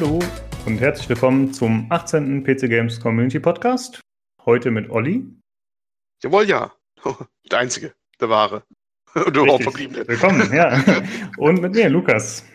[0.00, 0.20] Hallo
[0.64, 2.44] und herzlich willkommen zum 18.
[2.44, 4.00] PC Games Community Podcast.
[4.44, 5.26] Heute mit Olli.
[6.22, 6.72] Jawohl, ja.
[7.50, 8.62] Der Einzige, der Wahre.
[9.26, 10.06] Und du auch verbliebene.
[10.06, 10.80] Willkommen, ja.
[11.38, 12.46] Und mit mir, Lukas.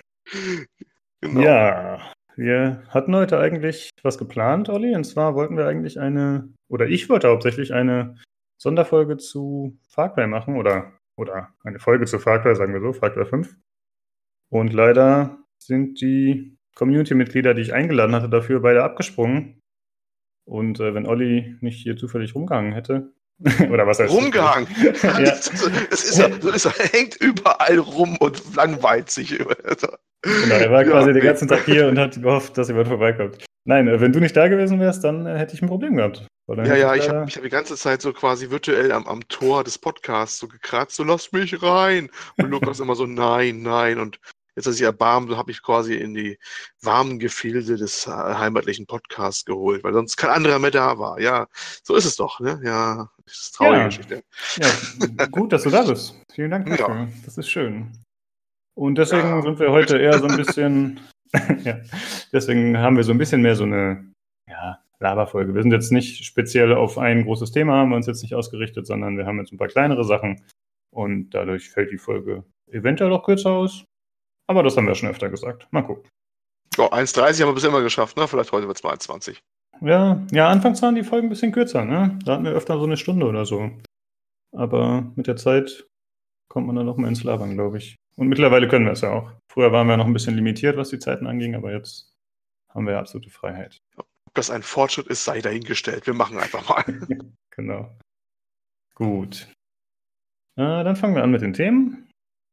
[1.20, 1.42] Genau.
[1.42, 4.96] Ja, wir hatten heute eigentlich was geplant, Olli.
[4.96, 8.16] Und zwar wollten wir eigentlich eine, oder ich wollte hauptsächlich eine
[8.58, 12.94] Sonderfolge zu Far Cry machen oder, oder eine Folge zu Far Cry, sagen wir so,
[12.94, 13.54] Far Cry 5.
[14.50, 19.60] Und leider sind die Community-Mitglieder, die ich eingeladen hatte, dafür beide abgesprungen.
[20.46, 23.14] Und äh, wenn Olli nicht hier zufällig rumgehangen hätte,
[23.72, 24.68] oder was heißt Rumgehangen?
[25.04, 25.20] ja.
[25.20, 25.50] das,
[25.90, 29.38] das, ist er, das hängt überall rum und langweilt sich.
[29.38, 31.14] Genau, er war quasi ja.
[31.14, 33.44] den ganzen Tag hier und hat gehofft, dass jemand vorbeikommt.
[33.66, 36.28] Nein, äh, wenn du nicht da gewesen wärst, dann äh, hätte ich ein Problem gehabt.
[36.48, 39.78] Ja, ja, ich habe hab die ganze Zeit so quasi virtuell am, am Tor des
[39.78, 42.10] Podcasts so gekratzt, so lass mich rein.
[42.38, 43.98] Und Lukas immer so, nein, nein.
[43.98, 44.20] Und
[44.56, 46.38] jetzt, als ich erbarmt, habe ich quasi in die
[46.82, 51.20] warmen Gefilde des äh, heimatlichen Podcasts geholt, weil sonst kein anderer mehr da war.
[51.20, 51.48] Ja,
[51.84, 52.62] so ist es doch, ne?
[52.64, 53.88] Ja, das ist eine traurige ja.
[53.88, 54.24] Geschichte.
[55.18, 56.16] Ja, gut, dass du da bist.
[56.34, 56.96] Vielen Dank dafür.
[56.96, 57.08] Ja.
[57.26, 57.92] Das ist schön.
[58.76, 61.00] Und deswegen ja, sind wir heute eher so ein bisschen,
[61.64, 61.80] ja,
[62.32, 64.12] deswegen haben wir so ein bisschen mehr so eine,
[64.50, 65.54] ja, Laberfolge.
[65.54, 68.88] Wir sind jetzt nicht speziell auf ein großes Thema, haben wir uns jetzt nicht ausgerichtet,
[68.88, 70.44] sondern wir haben jetzt ein paar kleinere Sachen
[70.92, 73.86] und dadurch fällt die Folge eventuell auch kürzer aus.
[74.48, 75.68] Aber das haben wir schon öfter gesagt.
[75.72, 76.10] Mal gucken.
[76.78, 78.28] Ja, 1,30 haben wir bis immer geschafft, ne?
[78.28, 79.38] Vielleicht heute wird es mal 1,20.
[79.82, 82.18] Ja, ja, anfangs waren die Folgen ein bisschen kürzer, ne?
[82.26, 83.72] Da hatten wir öfter so eine Stunde oder so.
[84.56, 85.88] Aber mit der Zeit
[86.50, 87.96] kommt man dann noch mal ins Labern, glaube ich.
[88.16, 89.32] Und mittlerweile können wir es ja auch.
[89.52, 92.14] Früher waren wir noch ein bisschen limitiert, was die Zeiten anging, aber jetzt
[92.70, 93.82] haben wir absolute Freiheit.
[93.98, 96.06] Ob das ein Fortschritt ist, sei dahingestellt.
[96.08, 96.84] Wir machen einfach mal.
[97.52, 97.96] genau.
[98.96, 99.48] Gut.
[100.56, 102.10] Äh, dann fangen wir an mit den Themen.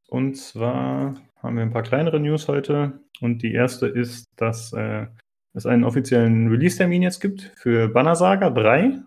[0.08, 3.00] Und zwar haben wir ein paar kleinere News heute.
[3.20, 5.06] Und die erste ist, dass äh,
[5.54, 9.02] es einen offiziellen Release-Termin jetzt gibt für Banner Saga 3.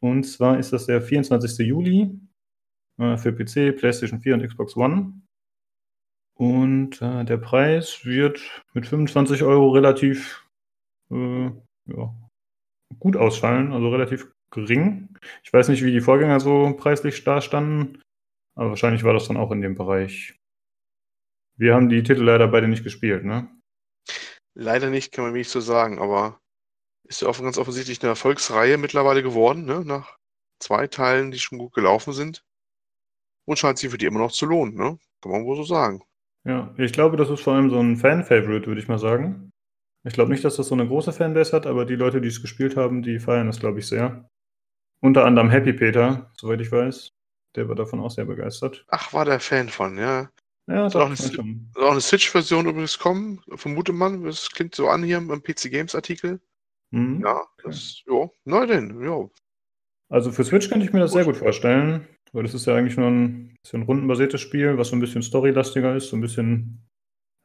[0.00, 1.66] Und zwar ist das der 24.
[1.66, 2.18] Juli
[2.98, 5.22] äh, für PC, PlayStation 4 und Xbox One.
[6.34, 8.40] Und äh, der Preis wird
[8.72, 10.44] mit 25 Euro relativ
[11.10, 11.50] äh,
[11.86, 12.14] ja,
[12.98, 15.16] gut ausfallen, also relativ gering.
[15.44, 18.02] Ich weiß nicht, wie die Vorgänger so preislich da standen,
[18.56, 20.34] aber wahrscheinlich war das dann auch in dem Bereich.
[21.56, 23.48] Wir haben die Titel leider beide nicht gespielt, ne?
[24.54, 26.40] Leider nicht, kann man mir nicht so sagen, aber
[27.04, 29.84] ist ja auch ganz offensichtlich eine Erfolgsreihe mittlerweile geworden, ne?
[29.84, 30.16] Nach
[30.60, 32.44] zwei Teilen, die schon gut gelaufen sind.
[33.46, 34.98] Und scheint sich für die immer noch zu lohnen, ne?
[35.20, 36.02] Kann man wohl so sagen.
[36.46, 39.50] Ja, ich glaube, das ist vor allem so ein Fan-Favorite, würde ich mal sagen.
[40.06, 42.42] Ich glaube nicht, dass das so eine große Fanbase hat, aber die Leute, die es
[42.42, 44.28] gespielt haben, die feiern das, glaube ich, sehr.
[45.00, 47.10] Unter anderem Happy Peter, soweit ich weiß.
[47.56, 48.84] Der war davon auch sehr begeistert.
[48.88, 50.30] Ach, war der Fan von, ja.
[50.66, 54.24] Ja, soll auch eine, soll auch eine Switch-Version übrigens kommen, vermute man.
[54.24, 56.40] Das klingt so an hier im PC Games-Artikel.
[56.90, 57.20] Mhm.
[57.22, 58.22] Ja, das, okay.
[58.22, 59.28] ja, na denn, ja.
[60.08, 62.96] Also für Switch könnte ich mir das sehr gut vorstellen, weil das ist ja eigentlich
[62.96, 66.86] nur ein bisschen rundenbasiertes Spiel, was so ein bisschen storylastiger ist, so ein bisschen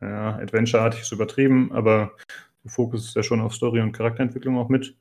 [0.02, 2.16] ja, Adventure-artig ist übertrieben, aber
[2.64, 4.96] der Fokus ist ja schon auf Story und Charakterentwicklung auch mit.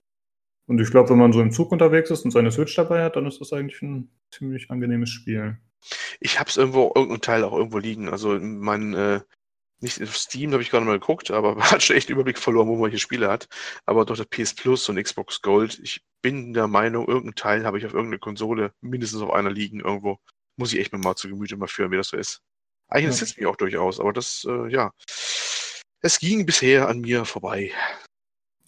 [0.67, 3.17] Und ich glaube, wenn man so im Zug unterwegs ist und seine Switch dabei hat,
[3.17, 5.59] dann ist das eigentlich ein ziemlich angenehmes Spiel.
[6.21, 8.09] Ich habe es irgendwo, irgendein Teil auch irgendwo liegen.
[8.09, 9.21] Also mein, äh,
[9.81, 12.39] nicht auf Steam habe ich gerade mal geguckt, aber man hat schon echt einen Überblick
[12.39, 13.49] verloren, wo man hier Spiele hat.
[13.87, 17.79] Aber durch das PS Plus und Xbox Gold, ich bin der Meinung, irgendein Teil habe
[17.79, 20.19] ich auf irgendeiner Konsole mindestens auf einer liegen irgendwo.
[20.57, 22.43] Muss ich echt mir mal zu Gemüte mal führen, wie das so ist.
[22.89, 23.11] Eigentlich ja.
[23.11, 24.93] interessiert mich auch durchaus, aber das, äh, ja,
[26.01, 27.73] es ging bisher an mir vorbei.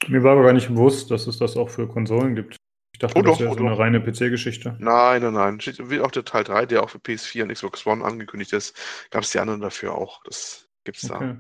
[0.08, 2.56] Mir war aber gar nicht bewusst, dass es das auch für Konsolen gibt.
[3.00, 4.76] Ich dachte, oh, das wäre oh, so eine reine PC-Geschichte.
[4.78, 5.58] Nein, nein, nein.
[5.58, 8.76] Wie auch der Teil 3, der auch für PS4 und Xbox One angekündigt ist,
[9.10, 10.22] gab es die anderen dafür auch.
[10.24, 11.36] Das gibt's okay.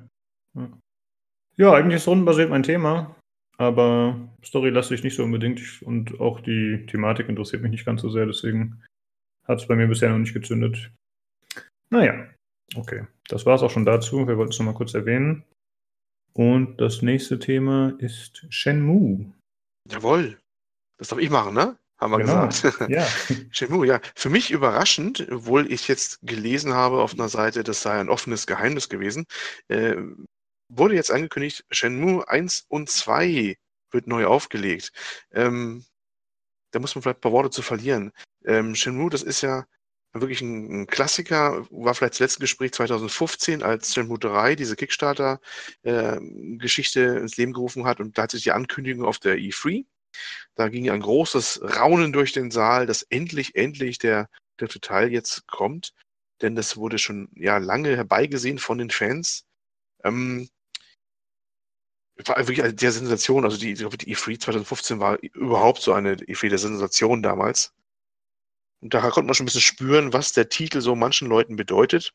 [0.54, 0.60] da.
[0.60, 0.78] Ja.
[1.56, 3.14] ja, eigentlich ist rundenbasiert mein Thema,
[3.58, 8.00] aber Story lasse ich nicht so unbedingt und auch die Thematik interessiert mich nicht ganz
[8.00, 8.82] so sehr, deswegen
[9.46, 10.90] hat es bei mir bisher noch nicht gezündet.
[11.90, 12.26] Naja,
[12.76, 14.28] Okay, das war es auch schon dazu.
[14.28, 15.44] Wir wollten es nochmal kurz erwähnen.
[16.32, 19.32] Und das nächste Thema ist Shenmue.
[19.90, 20.38] Jawohl.
[21.00, 21.76] Das darf ich machen, ne?
[21.98, 22.46] Haben wir genau.
[22.46, 22.80] gesagt.
[22.90, 23.08] Ja.
[23.50, 24.00] Shenmue, ja.
[24.14, 28.46] Für mich überraschend, obwohl ich jetzt gelesen habe auf einer Seite, das sei ein offenes
[28.46, 29.24] Geheimnis gewesen,
[29.68, 29.96] äh,
[30.68, 33.56] wurde jetzt angekündigt, Shenmue 1 und 2
[33.92, 34.92] wird neu aufgelegt.
[35.32, 35.86] Ähm,
[36.70, 38.12] da muss man vielleicht ein paar Worte zu verlieren.
[38.44, 39.64] Ähm, Shenmue, das ist ja
[40.12, 47.00] wirklich ein, ein, Klassiker, war vielleicht das letzte Gespräch 2015, als Shenmue 3 diese Kickstarter-Geschichte
[47.00, 49.86] äh, ins Leben gerufen hat und da hat sich die Ankündigung auf der E3.
[50.54, 55.46] Da ging ein großes Raunen durch den Saal, dass endlich, endlich der dritte Teil jetzt
[55.46, 55.94] kommt,
[56.42, 59.44] denn das wurde schon ja lange herbeigesehen von den Fans.
[60.04, 60.48] Ähm,
[62.26, 63.44] war wirklich der Sensation.
[63.44, 67.72] Also die, die E3 2015 war überhaupt so eine E3 der Sensation damals.
[68.80, 72.12] Und daher konnte man schon ein bisschen spüren, was der Titel so manchen Leuten bedeutet.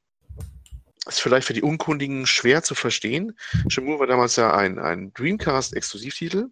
[1.07, 3.38] Ist vielleicht für die Unkundigen schwer zu verstehen.
[3.68, 6.48] Shenmue war damals ja ein, ein Dreamcast-Exklusivtitel.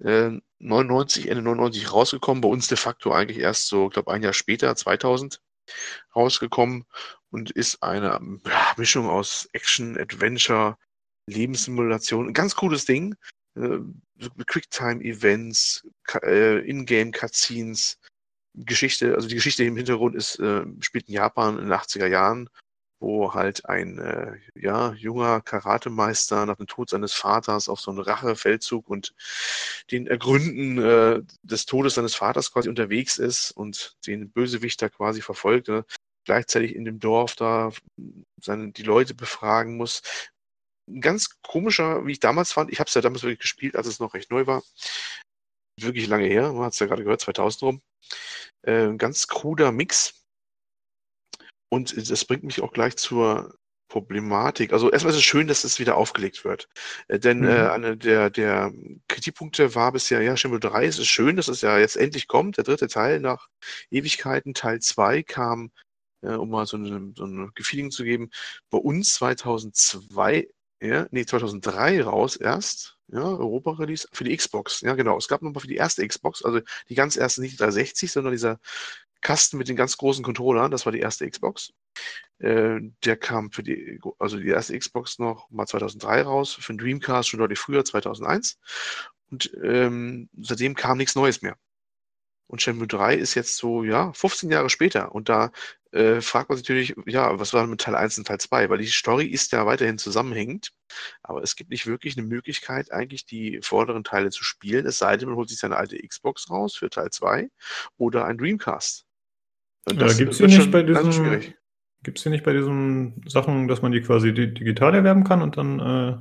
[0.00, 4.22] Äh, 99, Ende 99 rausgekommen, bei uns de facto eigentlich erst so, ich glaube ein
[4.22, 5.40] Jahr später, 2000
[6.14, 6.84] rausgekommen
[7.30, 10.76] und ist eine ja, Mischung aus Action, Adventure,
[11.28, 12.28] Lebenssimulation.
[12.28, 13.14] Ein ganz cooles Ding.
[13.56, 13.78] Äh,
[14.46, 15.86] Quicktime-Events,
[16.22, 17.98] äh, Ingame-Cutscenes,
[18.54, 22.48] Geschichte, also die Geschichte im Hintergrund ist, äh, spielt in Japan in den 80er Jahren,
[23.00, 28.00] wo halt ein äh, ja, junger Karatemeister nach dem Tod seines Vaters auf so einen
[28.00, 29.14] Rachefeldzug und
[29.90, 35.68] den Ergründen äh, des Todes seines Vaters quasi unterwegs ist und den Bösewichter quasi verfolgt.
[35.68, 35.84] Ne?
[36.24, 37.70] Gleichzeitig in dem Dorf da
[38.40, 40.02] seine, die Leute befragen muss.
[40.88, 43.86] Ein ganz komischer, wie ich damals fand, ich habe es ja damals wirklich gespielt, als
[43.86, 44.62] es noch recht neu war.
[45.80, 47.82] Wirklich lange her, man hat es ja gerade gehört, 2000 rum.
[48.62, 50.17] Äh, ganz kruder Mix.
[51.68, 54.72] Und das bringt mich auch gleich zur Problematik.
[54.72, 56.68] Also erstmal ist es schön, dass es wieder aufgelegt wird.
[57.08, 57.48] Äh, denn äh, mhm.
[57.48, 58.72] äh, einer der, der
[59.08, 62.58] Kritikpunkte war bisher, ja, Shenmue 3, es ist schön, dass es ja jetzt endlich kommt.
[62.58, 63.48] Der dritte Teil nach
[63.90, 65.70] Ewigkeiten, Teil 2 kam,
[66.22, 68.30] äh, um mal so eine, so eine Gefeeling zu geben,
[68.70, 70.48] bei uns 2002,
[70.80, 72.94] ja, nee, 2003 raus erst.
[73.10, 74.82] Ja, Europa-Release für die Xbox.
[74.82, 75.16] Ja, genau.
[75.16, 76.60] Es gab nochmal für die erste Xbox, also
[76.90, 78.58] die ganz erste, nicht 360, sondern dieser
[79.20, 81.72] Kasten mit den ganz großen Controllern, das war die erste Xbox.
[82.38, 86.78] Äh, der kam für die, also die erste Xbox noch mal 2003 raus, für den
[86.78, 88.58] Dreamcast schon deutlich früher, 2001.
[89.30, 91.56] Und ähm, seitdem kam nichts Neues mehr.
[92.48, 95.14] Und Shenmue 3 ist jetzt so, ja, 15 Jahre später.
[95.14, 95.52] Und da
[95.92, 98.70] äh, fragt man sich natürlich, ja, was war mit Teil 1 und Teil 2?
[98.70, 100.72] Weil die Story ist ja weiterhin zusammenhängend,
[101.22, 105.16] aber es gibt nicht wirklich eine Möglichkeit, eigentlich die vorderen Teile zu spielen, es sei
[105.16, 107.50] denn, man holt sich seine alte Xbox raus für Teil 2
[107.98, 109.07] oder ein Dreamcast.
[109.90, 111.40] Und das ja, gibt's hier nicht bei diesem,
[112.02, 115.56] Gibt es hier nicht bei diesen Sachen, dass man die quasi digital erwerben kann und
[115.56, 116.16] dann äh,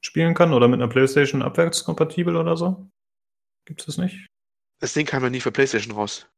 [0.00, 2.90] spielen kann oder mit einer Playstation abwärtskompatibel oder so?
[3.64, 4.26] Gibt es das nicht?
[4.78, 6.28] Das Ding kam ja nie für Playstation raus.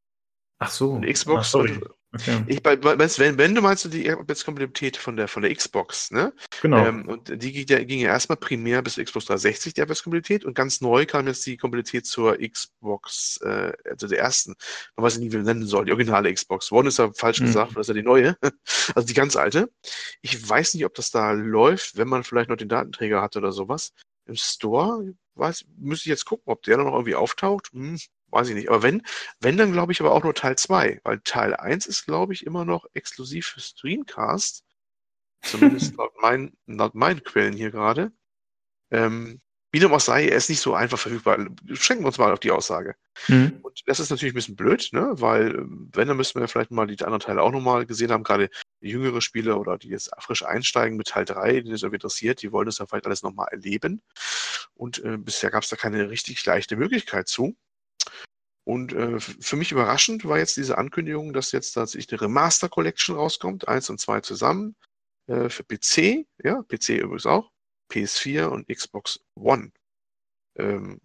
[0.58, 0.92] Ach so.
[0.92, 1.80] Und Xbox Ach, und
[2.20, 2.44] Okay.
[2.46, 6.32] Ich, wenn, wenn du meinst, die Abwärtskompatibilität von der, von der Xbox, ne?
[6.62, 6.84] Genau.
[6.86, 10.54] Ähm, und die ging ja, ging ja erstmal primär bis Xbox 360, die Abwärtskompatibilität, und
[10.54, 14.54] ganz neu kam jetzt die Kompatibilität zur Xbox, äh, also der ersten,
[14.96, 16.72] man weiß nicht, wie man nennen soll, die originale Xbox.
[16.72, 17.46] One ist ja falsch mhm.
[17.46, 18.36] gesagt, das ist ja die neue,
[18.94, 19.70] also die ganz alte.
[20.22, 23.52] Ich weiß nicht, ob das da läuft, wenn man vielleicht noch den Datenträger hat oder
[23.52, 23.92] sowas.
[24.26, 27.70] Im Store, weiß, müsste ich jetzt gucken, ob der noch irgendwie auftaucht.
[27.72, 27.98] Hm,
[28.30, 28.68] weiß ich nicht.
[28.68, 29.02] Aber wenn,
[29.40, 32.46] wenn, dann glaube ich aber auch nur Teil 2, weil Teil 1 ist, glaube ich,
[32.46, 34.64] immer noch exklusiv für Streamcast.
[35.42, 38.12] Zumindest laut, mein, laut meinen Quellen hier gerade.
[38.90, 39.40] Ähm,
[39.70, 41.36] wie dem auch sei, er ist nicht so einfach verfügbar.
[41.74, 42.94] Schenken wir uns mal auf die Aussage.
[43.28, 43.58] Mhm.
[43.62, 45.10] Und das ist natürlich ein bisschen blöd, ne?
[45.16, 48.24] weil ähm, wenn, dann müssten wir vielleicht mal die anderen Teile auch nochmal gesehen haben,
[48.24, 48.48] gerade
[48.80, 52.50] jüngere Spieler oder die jetzt frisch einsteigen mit Teil 3, die das irgendwie interessiert, die
[52.50, 54.00] wollen das ja vielleicht alles nochmal erleben.
[54.72, 57.54] Und äh, bisher gab es da keine richtig leichte Möglichkeit zu.
[58.68, 63.16] Und äh, für mich überraschend war jetzt diese Ankündigung, dass jetzt tatsächlich eine Remaster Collection
[63.16, 64.76] rauskommt, eins und zwei zusammen,
[65.26, 67.50] äh, für PC, ja, PC übrigens auch,
[67.90, 69.72] PS4 und Xbox One.
[70.56, 71.00] Ähm,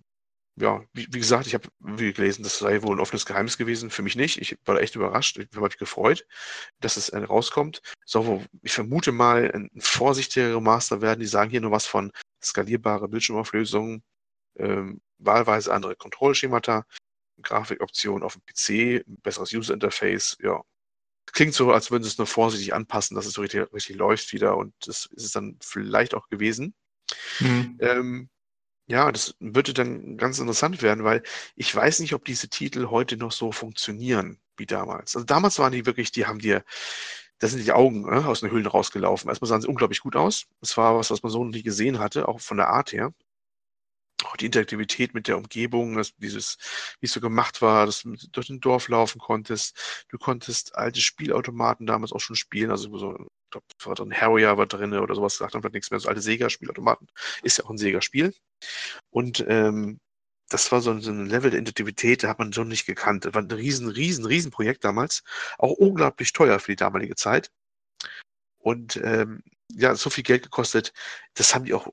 [0.57, 3.89] ja, wie, wie, gesagt, ich habe gelesen, das sei wohl ein offenes Geheimnis gewesen.
[3.91, 4.41] Für mich nicht.
[4.41, 5.37] Ich war echt überrascht.
[5.37, 6.27] Ich habe mich gefreut,
[6.81, 7.81] dass es äh, rauskommt.
[8.03, 11.21] So, ich vermute mal, ein vorsichtigere Master werden.
[11.21, 12.11] Die sagen hier nur was von
[12.43, 14.03] skalierbare Bildschirmauflösung,
[14.57, 16.83] ähm, wahlweise andere Kontrollschemata,
[17.43, 20.61] Grafikoptionen auf dem PC, besseres User Interface, ja.
[21.31, 24.33] Klingt so, als würden sie es nur vorsichtig anpassen, dass es so richtig, richtig läuft
[24.33, 26.75] wieder und das ist es dann vielleicht auch gewesen.
[27.39, 27.77] Mhm.
[27.79, 28.29] Ähm,
[28.87, 31.23] ja, das würde dann ganz interessant werden, weil
[31.55, 35.15] ich weiß nicht, ob diese Titel heute noch so funktionieren wie damals.
[35.15, 36.63] Also damals waren die wirklich, die haben dir,
[37.39, 39.29] da sind die Augen ne, aus den Höhlen rausgelaufen.
[39.29, 40.45] Erstmal sahen sie unglaublich gut aus.
[40.59, 43.13] Das war was, was man so noch nie gesehen hatte, auch von der Art her
[44.25, 46.57] auch die Interaktivität mit der Umgebung, dass dieses,
[46.99, 50.05] wie es so gemacht war, dass du durch ein Dorf laufen konntest.
[50.09, 54.57] Du konntest alte Spielautomaten damals auch schon spielen, also so, ich glaube, war drin Harrier
[54.57, 57.07] war drin oder sowas, sagt dann nichts mehr, so alte Sega-Spielautomaten.
[57.43, 58.33] Ist ja auch ein Sega-Spiel.
[59.09, 59.99] Und ähm,
[60.49, 63.25] das war so ein, so ein Level der Interaktivität, da hat man so nicht gekannt.
[63.25, 65.23] Das war ein riesen, riesen, riesen Projekt damals.
[65.57, 67.49] Auch unglaublich teuer für die damalige Zeit.
[68.59, 70.93] Und ähm, ja, so viel Geld gekostet,
[71.33, 71.87] das haben die auch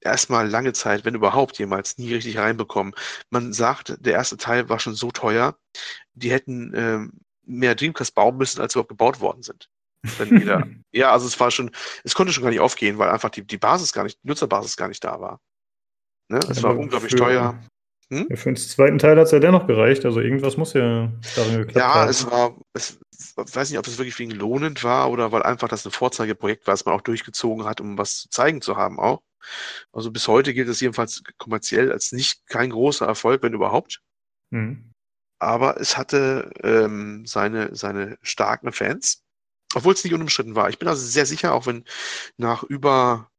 [0.00, 2.94] erstmal lange Zeit, wenn überhaupt jemals, nie richtig reinbekommen.
[3.30, 5.56] Man sagt, der erste Teil war schon so teuer,
[6.14, 7.12] die hätten ähm,
[7.44, 9.68] mehr Dreamcast bauen müssen, als überhaupt gebaut worden sind.
[10.30, 11.70] Jeder, ja, also es war schon,
[12.04, 14.76] es konnte schon gar nicht aufgehen, weil einfach die, die Basis gar nicht, die Nutzerbasis
[14.76, 15.40] gar nicht da war.
[16.28, 16.38] Ne?
[16.48, 17.58] Es war unglaublich für, teuer.
[18.10, 18.26] Hm?
[18.30, 21.58] Ja, für den zweiten Teil hat es ja dennoch gereicht, also irgendwas muss ja darin
[21.58, 22.04] geklappt ja, haben.
[22.04, 25.42] Ja, es war, es, ich weiß nicht, ob es wirklich wegen lohnend war oder weil
[25.42, 28.76] einfach das ein Vorzeigeprojekt war, das man auch durchgezogen hat, um was zu zeigen zu
[28.76, 29.22] haben auch.
[29.92, 34.02] Also bis heute gilt es jedenfalls kommerziell als nicht kein großer Erfolg, wenn überhaupt.
[34.50, 34.92] Mhm.
[35.40, 39.22] Aber es hatte ähm, seine, seine starken Fans,
[39.74, 40.68] obwohl es nicht unumstritten war.
[40.68, 41.84] Ich bin also sehr sicher, auch wenn
[42.36, 43.30] nach über,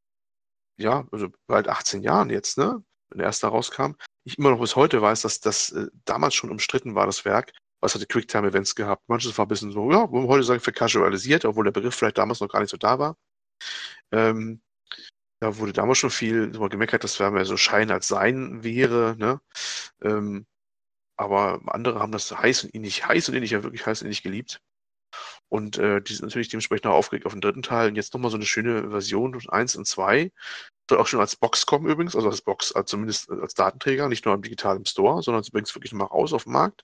[0.77, 4.75] ja, also bald 18 Jahren jetzt, ne, wenn der erste rauskam, ich immer noch bis
[4.75, 7.51] heute weiß, dass das äh, damals schon umstritten war, das Werk.
[7.81, 9.03] Was hatte Quicktime-Events gehabt?
[9.07, 12.17] Manches war ein bisschen so, ja, wollen wir heute sagen, vercasualisiert, obwohl der Begriff vielleicht
[12.17, 13.17] damals noch gar nicht so da war.
[14.11, 14.61] Ähm,
[15.39, 19.41] da wurde damals schon viel gemeckert, dass wir mehr so Schein als Sein wäre, ne?
[20.01, 20.45] Ähm,
[21.17, 24.23] aber andere haben das heiß und innig, heiß und innig, ja wirklich heiß und innig
[24.23, 24.61] geliebt.
[25.49, 27.89] Und äh, die sind natürlich dementsprechend auch aufgeregt auf den dritten Teil.
[27.89, 30.31] Und jetzt nochmal so eine schöne Version 1 und 2.
[30.89, 34.25] Soll auch schon als Box kommen übrigens, also als Box, also zumindest als Datenträger, nicht
[34.25, 36.83] nur im digitalen Store, sondern es bringt es wirklich nochmal raus auf den Markt.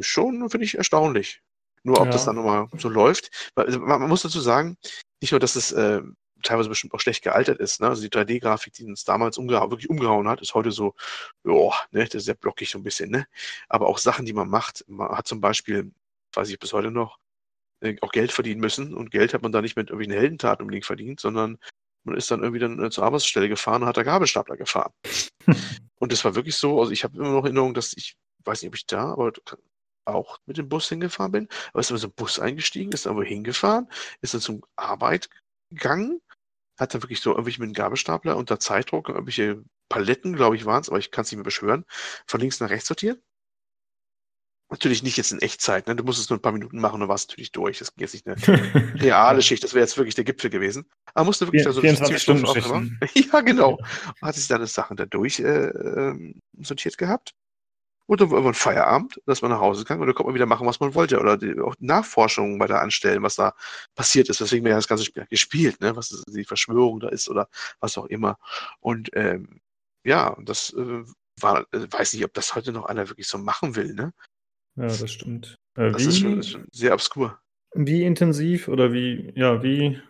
[0.00, 1.42] Schon, finde ich, erstaunlich.
[1.82, 2.12] Nur ob ja.
[2.12, 3.50] das dann nochmal so läuft.
[3.54, 4.76] Also man, man, muss dazu sagen,
[5.20, 6.02] nicht nur, dass es äh,
[6.46, 7.80] teilweise bestimmt auch schlecht gealtert ist.
[7.80, 7.88] Ne?
[7.88, 10.94] Also die 3D-Grafik, die uns damals umgeha wirklich umgehauen hat, ist heute so,
[11.44, 13.10] ja, ne, das ist sehr blockig so ein bisschen.
[13.10, 13.26] Ne?
[13.68, 14.84] Aber auch Sachen, die man macht.
[14.88, 15.92] Man hat zum Beispiel,
[16.34, 17.18] weiß ich bis heute noch,
[17.80, 18.94] äh, auch Geld verdienen müssen.
[18.94, 21.58] Und Geld hat man da nicht mit irgendwelchen Heldentaten unbedingt verdient, sondern
[22.04, 24.92] man ist dann irgendwie dann äh, zur Arbeitsstelle gefahren und hat da Gabelstapler gefahren.
[25.98, 28.68] und das war wirklich so, also ich habe immer noch Erinnerung, dass ich, weiß nicht,
[28.68, 29.32] ob ich da, aber
[30.04, 33.16] auch mit dem Bus hingefahren bin, aber ist dann so ein Bus eingestiegen, ist dann
[33.16, 33.88] wo hingefahren,
[34.20, 35.28] ist dann zum Arbeit
[35.70, 36.20] gegangen,
[36.78, 40.82] hat dann wirklich so irgendwie mit einem Gabelstapler unter Zeitdruck irgendwelche Paletten, glaube ich, waren
[40.82, 41.84] es, aber ich kann es nicht mehr beschwören,
[42.26, 43.20] von links nach rechts sortiert.
[44.68, 45.94] Natürlich nicht jetzt in Echtzeit, ne?
[45.94, 47.78] Du musst es nur ein paar Minuten machen und warst natürlich durch.
[47.78, 48.36] Das ging jetzt nicht eine
[49.00, 50.86] reale Schicht, das wäre jetzt wirklich der Gipfel gewesen.
[51.14, 52.98] Aber musste wirklich ja, da so 24 Stunden Schichten.
[53.14, 53.78] Ja, genau.
[54.20, 57.32] Hat sich dann Sachen da durch äh, ähm, sortiert gehabt.
[58.06, 60.46] Und dann war irgendwann Feierabend, dass man nach Hause kann und dann konnte man wieder
[60.46, 61.18] machen, was man wollte.
[61.18, 63.54] Oder die, auch Nachforschungen weiter anstellen, was da
[63.94, 64.40] passiert ist.
[64.40, 65.96] Deswegen wäre das ganze Spiel gespielt, ne?
[65.96, 67.48] was die Verschwörung da ist oder
[67.80, 68.38] was auch immer.
[68.80, 69.60] Und ähm,
[70.04, 71.02] ja, das äh,
[71.40, 74.12] war, äh, weiß nicht, ob das heute noch einer wirklich so machen will, ne?
[74.76, 75.56] Ja, das stimmt.
[75.76, 77.40] Äh, das ist, schon, ist, schon, sehr obskur.
[77.74, 80.00] Wie intensiv oder wie, ja, wie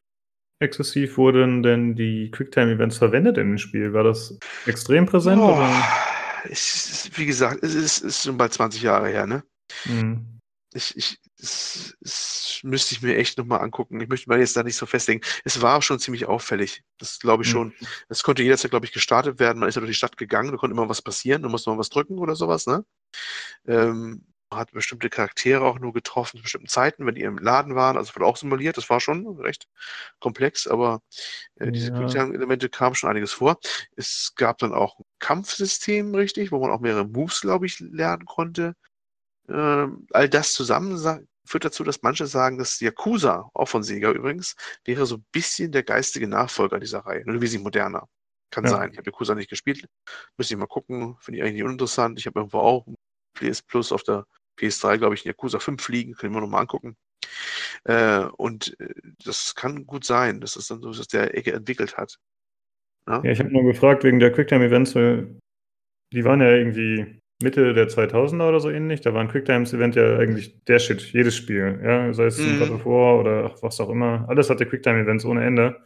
[0.58, 3.92] exzessiv wurden denn die Quicktime-Events verwendet in dem Spiel?
[3.92, 5.40] War das extrem präsent?
[5.40, 5.70] Oh, oder?
[6.50, 9.44] Ich, wie gesagt, es ist, ist, schon bald 20 Jahre her, ne?
[9.84, 10.40] Mhm.
[10.74, 14.00] Ich, ich, es, es müsste ich mir echt nochmal angucken.
[14.00, 15.22] Ich möchte mal jetzt da nicht so festlegen.
[15.44, 16.82] Es war schon ziemlich auffällig.
[16.98, 17.52] Das glaube ich mhm.
[17.52, 17.74] schon.
[18.08, 19.58] Es konnte jederzeit, glaube ich, gestartet werden.
[19.58, 21.78] Man ist ja durch die Stadt gegangen, da konnte immer was passieren, da musste man
[21.78, 22.84] was drücken oder sowas, ne?
[23.66, 27.96] Ähm, hat bestimmte Charaktere auch nur getroffen zu bestimmten Zeiten, wenn die im Laden waren.
[27.96, 28.76] Also wurde auch simuliert.
[28.76, 29.66] Das war schon recht
[30.20, 31.02] komplex, aber
[31.56, 31.98] äh, diese ja.
[31.98, 33.58] Quicktime-Elemente kamen schon einiges vor.
[33.96, 38.24] Es gab dann auch ein Kampfsystem, richtig, wo man auch mehrere Moves, glaube ich, lernen
[38.24, 38.74] konnte.
[39.48, 40.96] Ähm, all das zusammen
[41.44, 45.72] führt dazu, dass manche sagen, dass Yakuza, auch von Sega übrigens, wäre so ein bisschen
[45.72, 47.24] der geistige Nachfolger dieser Reihe.
[47.24, 48.08] Nur wie sie moderner.
[48.50, 48.70] Kann ja.
[48.70, 48.92] sein.
[48.92, 49.86] Ich habe Yakuza nicht gespielt.
[50.36, 51.16] Müsste ich mal gucken.
[51.20, 52.18] Finde ich eigentlich nicht uninteressant.
[52.18, 52.86] Ich habe irgendwo auch
[53.36, 54.26] PS Plus auf der
[54.58, 56.96] PS3, glaube ich, in Yakuza 5 liegen, können wir nochmal angucken.
[57.84, 61.96] Äh, und äh, das kann gut sein, dass es dann so dass der Ecke entwickelt
[61.96, 62.18] hat.
[63.08, 64.94] Ja, ja ich habe nur gefragt wegen der Quicktime-Events,
[66.12, 69.02] die waren ja irgendwie Mitte der 2000er oder so ähnlich.
[69.02, 71.80] Da war ein Quicktime-Event ja eigentlich der Shit, jedes Spiel.
[71.82, 72.58] Ja, sei es mhm.
[72.58, 74.24] God of War oder was auch immer.
[74.28, 75.84] Alles hatte Quicktime-Events ohne Ende.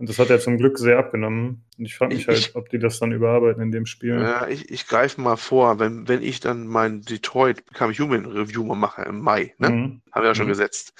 [0.00, 1.62] Und das hat er zum Glück sehr abgenommen.
[1.76, 4.18] Und ich frage mich ich, halt, ob die das dann überarbeiten in dem Spiel.
[4.18, 8.64] Ja, ich, ich greife mal vor, wenn, wenn ich dann mein Detroit Become Human Review
[8.64, 9.68] mal mache im Mai, ne?
[9.68, 10.02] Mhm.
[10.10, 10.52] Haben wir ja schon mhm.
[10.52, 10.94] gesetzt.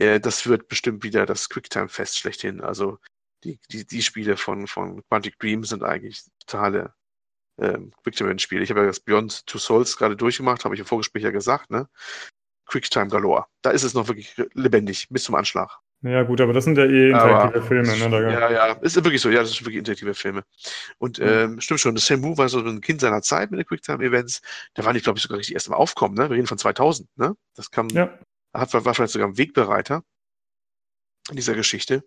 [0.00, 2.60] Äh, das wird bestimmt wieder das Quicktime-Fest schlechthin.
[2.60, 2.98] Also
[3.44, 6.92] die, die, die Spiele von, von Quantic Dream sind eigentlich totale
[7.60, 8.64] ähm, Quicktime-Spiele.
[8.64, 11.70] Ich habe ja das Beyond Two Souls gerade durchgemacht, habe ich im Vorgespräch ja gesagt,
[11.70, 11.88] ne?
[12.66, 13.46] Quicktime Galore.
[13.62, 15.78] Da ist es noch wirklich lebendig, bis zum Anschlag.
[16.02, 18.32] Ja, gut, aber das sind ja eh interaktive aber, Filme, ne?
[18.32, 20.44] Ja, ja, ist wirklich so, ja, das sind wirklich interaktive Filme.
[20.96, 21.26] Und mhm.
[21.26, 24.40] ähm, stimmt schon, das Samu war so ein Kind seiner Zeit mit den Quicktime-Events.
[24.72, 26.30] Da waren die, glaube ich, sogar richtig erst im Aufkommen, ne?
[26.30, 27.36] Wir reden von 2000, ne?
[27.54, 28.18] Das kam, ja.
[28.54, 30.02] hat, war vielleicht sogar ein Wegbereiter
[31.28, 32.02] in dieser Geschichte.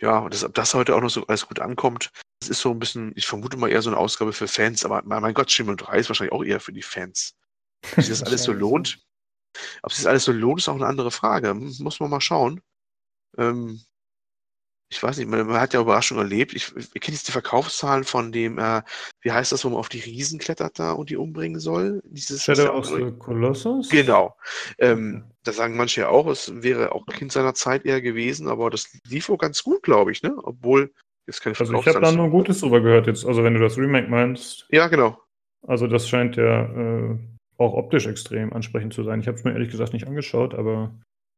[0.00, 2.70] Ja, und das, ob das heute auch noch so alles gut ankommt, das ist so
[2.70, 5.76] ein bisschen, ich vermute mal eher so eine Ausgabe für Fans, aber mein Gott, Schimmel
[5.76, 7.36] 3 ist wahrscheinlich auch eher für die Fans.
[7.96, 8.98] Ob sich das alles so lohnt,
[9.82, 11.52] ob sich das alles so lohnt, ist auch eine andere Frage.
[11.54, 12.60] Muss man mal schauen.
[13.38, 13.80] Ähm,
[14.94, 16.54] ich weiß nicht, man, man hat ja Überraschung erlebt.
[16.54, 18.82] Ich, ich kenne jetzt die Verkaufszahlen von dem, äh,
[19.22, 22.00] wie heißt das, wo man auf die Riesen klettert da und die umbringen soll?
[22.04, 23.88] Dieses, Shadow of the Colossus?
[23.88, 24.36] Genau.
[24.78, 28.70] Ähm, da sagen manche ja auch, es wäre auch Kind seiner Zeit eher gewesen, aber
[28.70, 30.36] das lief auch ganz gut, glaube ich, ne?
[30.42, 30.92] Obwohl,
[31.26, 33.76] jetzt keine Also ich habe da nur Gutes drüber gehört jetzt, also wenn du das
[33.76, 34.66] Remake meinst.
[34.70, 35.18] Ja, genau.
[35.66, 37.18] Also das scheint ja äh,
[37.56, 39.20] auch optisch extrem ansprechend zu sein.
[39.20, 40.94] Ich habe es mir ehrlich gesagt nicht angeschaut, aber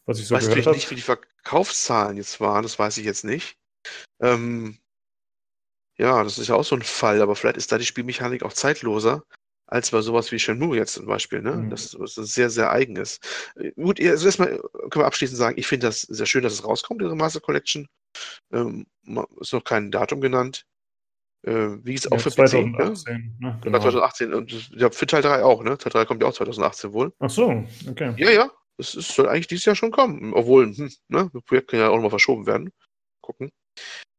[0.06, 0.76] was ich so weiß gehört habe.
[0.76, 3.56] nicht, wie die Verkaufszahlen jetzt waren, das weiß ich jetzt nicht.
[4.20, 4.78] Ähm,
[5.98, 8.52] ja, das ist ja auch so ein Fall, aber vielleicht ist da die Spielmechanik auch
[8.52, 9.22] zeitloser
[9.66, 11.52] als bei sowas wie Shenmue jetzt zum Beispiel, ne?
[11.52, 11.70] Mhm.
[11.70, 13.50] Das, das sehr, sehr eigen ist.
[13.56, 16.64] Äh, gut, also erstmal können wir abschließend sagen, ich finde das sehr schön, dass es
[16.64, 17.88] rauskommt, diese Master Collection.
[18.52, 18.86] Ähm,
[19.40, 20.64] ist noch kein Datum genannt.
[21.42, 23.42] Äh, wie ist es auch für 2018, PC?
[23.42, 23.58] Ne?
[23.62, 23.78] Genau.
[23.78, 25.76] 2018 und ja, für Teil 3 auch, ne?
[25.78, 27.12] Teil 3 kommt ja auch 2018 wohl.
[27.18, 28.14] Ach so, okay.
[28.16, 30.32] Ja, ja, ist, soll eigentlich dieses Jahr schon kommen.
[30.34, 32.72] Obwohl, hm, ne, das Projekt kann ja auch nochmal verschoben werden.
[33.20, 33.50] Gucken.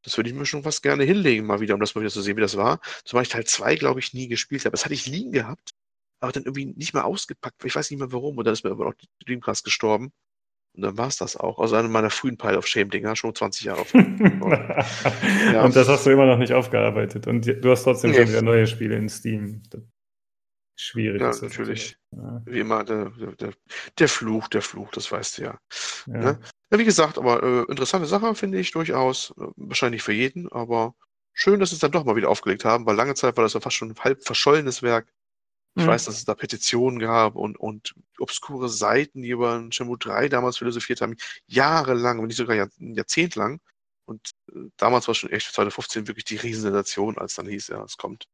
[0.04, 2.22] Das würde ich mir schon fast gerne hinlegen, mal wieder, um das mal wieder zu
[2.22, 2.80] sehen, wie das war.
[3.04, 4.72] Zumal ich Teil 2, glaube ich, nie gespielt habe.
[4.72, 5.72] Das hatte ich liegen gehabt,
[6.22, 7.64] aber dann irgendwie nicht mehr ausgepackt.
[7.66, 8.38] Ich weiß nicht mehr warum.
[8.38, 10.12] Und dann ist mir aber auch die Dreamcast gestorben.
[10.76, 11.60] Und dann war es das auch.
[11.60, 14.00] Also eine meiner frühen Pile of Shame-Dinger, schon 20 Jahre vor.
[15.54, 15.64] ja.
[15.66, 17.28] Und das hast du immer noch nicht aufgearbeitet.
[17.28, 18.18] Und du hast trotzdem nee.
[18.18, 19.64] schon wieder neue Spiele in Steam
[20.78, 21.42] schwierig ja, ist.
[21.42, 21.98] natürlich.
[22.12, 22.42] Ja.
[22.46, 23.54] Wie immer, der, der,
[23.98, 25.60] der, Fluch, der Fluch, das weißt du ja.
[26.08, 26.40] Ja, ne?
[26.72, 29.34] ja wie gesagt, aber äh, interessante Sache finde ich durchaus.
[29.38, 30.96] Äh, wahrscheinlich für jeden, aber
[31.34, 33.54] schön, dass sie es dann doch mal wieder aufgelegt haben, weil lange Zeit war das
[33.54, 35.12] ja fast schon ein halb verschollenes Werk.
[35.76, 35.90] Ich mhm.
[35.90, 40.58] weiß, dass es da Petitionen gab und, und obskure Seiten, die über Shenmue 3 damals
[40.58, 41.16] philosophiert haben,
[41.46, 43.60] jahrelang, wenn nicht sogar ein Jahrzehnt lang.
[44.06, 44.37] Und äh,
[44.78, 48.28] damals war schon echt 2015 wirklich die Riesensensation, als dann hieß, ja, es kommt.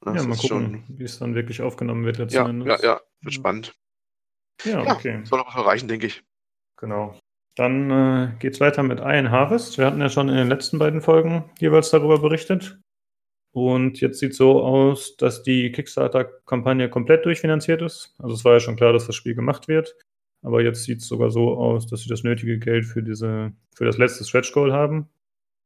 [0.00, 0.84] Das ja, mal gucken, schon...
[0.88, 2.82] wie es dann wirklich aufgenommen wird letzten ja, Endes.
[2.82, 3.74] Ja, ja, wird spannend.
[4.64, 5.20] Ja, ja okay.
[5.24, 6.22] Soll noch was erreichen, denke ich.
[6.76, 7.18] Genau.
[7.56, 9.76] Dann äh, geht es weiter mit Iron Harvest.
[9.76, 12.78] Wir hatten ja schon in den letzten beiden Folgen jeweils darüber berichtet.
[13.52, 18.14] Und jetzt sieht es so aus, dass die Kickstarter-Kampagne komplett durchfinanziert ist.
[18.18, 19.96] Also es war ja schon klar, dass das Spiel gemacht wird.
[20.42, 23.84] Aber jetzt sieht es sogar so aus, dass sie das nötige Geld für diese, für
[23.84, 25.08] das letzte Stretch Goal haben.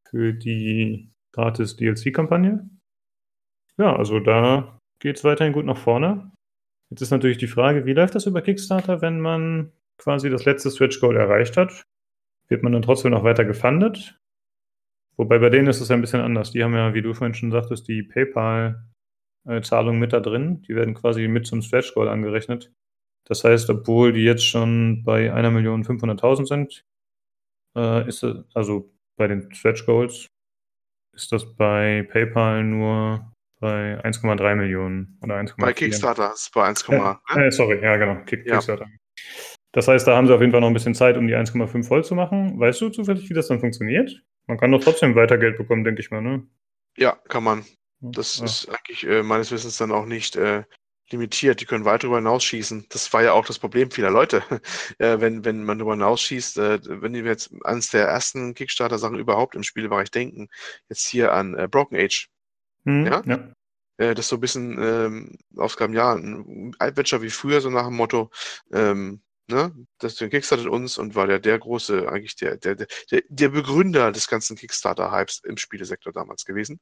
[0.08, 2.68] Für die gratis DLC-Kampagne.
[3.76, 6.30] Ja, also da geht es weiterhin gut nach vorne.
[6.90, 10.70] Jetzt ist natürlich die Frage, wie läuft das über Kickstarter, wenn man quasi das letzte
[10.70, 11.84] Stretch Goal erreicht hat?
[12.48, 14.18] Wird man dann trotzdem noch weiter gefundet?
[15.16, 16.52] Wobei bei denen ist es ein bisschen anders.
[16.52, 20.62] Die haben ja, wie du vorhin schon sagtest, die PayPal-Zahlungen mit da drin.
[20.62, 22.72] Die werden quasi mit zum Stretch Goal angerechnet.
[23.26, 26.84] Das heißt, obwohl die jetzt schon bei 1.500.000 sind,
[27.76, 30.26] äh, ist also bei den Stretch Goals,
[31.14, 35.54] ist das bei PayPal nur bei 1,3 Millionen oder 1,4.
[35.58, 38.54] Bei Kickstarter ist es bei 1, äh, äh, sorry, ja genau, Kick, ja.
[38.54, 38.86] Kickstarter.
[39.72, 41.84] Das heißt, da haben sie auf jeden Fall noch ein bisschen Zeit, um die 1,5
[41.84, 42.60] voll zu machen.
[42.60, 44.22] Weißt du zufällig, wie das dann funktioniert?
[44.46, 46.46] Man kann doch trotzdem weiter Geld bekommen, denke ich mal, ne?
[46.96, 47.64] Ja, kann man.
[48.00, 48.44] Das ja.
[48.44, 50.64] ist eigentlich äh, meines Wissens dann auch nicht äh,
[51.10, 51.60] limitiert.
[51.60, 52.86] Die können weit darüber hinausschießen.
[52.88, 54.42] Das war ja auch das Problem vieler Leute.
[54.98, 59.54] äh, wenn, wenn man darüber hinausschießt, äh, wenn wir jetzt eines der ersten Kickstarter-Sachen überhaupt
[59.54, 60.48] im Spielbereich denken,
[60.88, 62.28] jetzt hier an äh, Broken Age.
[62.84, 63.22] Mhm, ja?
[63.26, 63.54] ja.
[63.96, 67.96] Äh, das so ein bisschen ähm, Aufgaben, ja, ein Adventure wie früher, so nach dem
[67.96, 68.30] Motto,
[68.72, 72.86] ähm, ne, das Kickstartet uns und war der, der große, eigentlich der, der, der,
[73.28, 76.80] der Begründer des ganzen Kickstarter-Hypes im Spielesektor damals gewesen.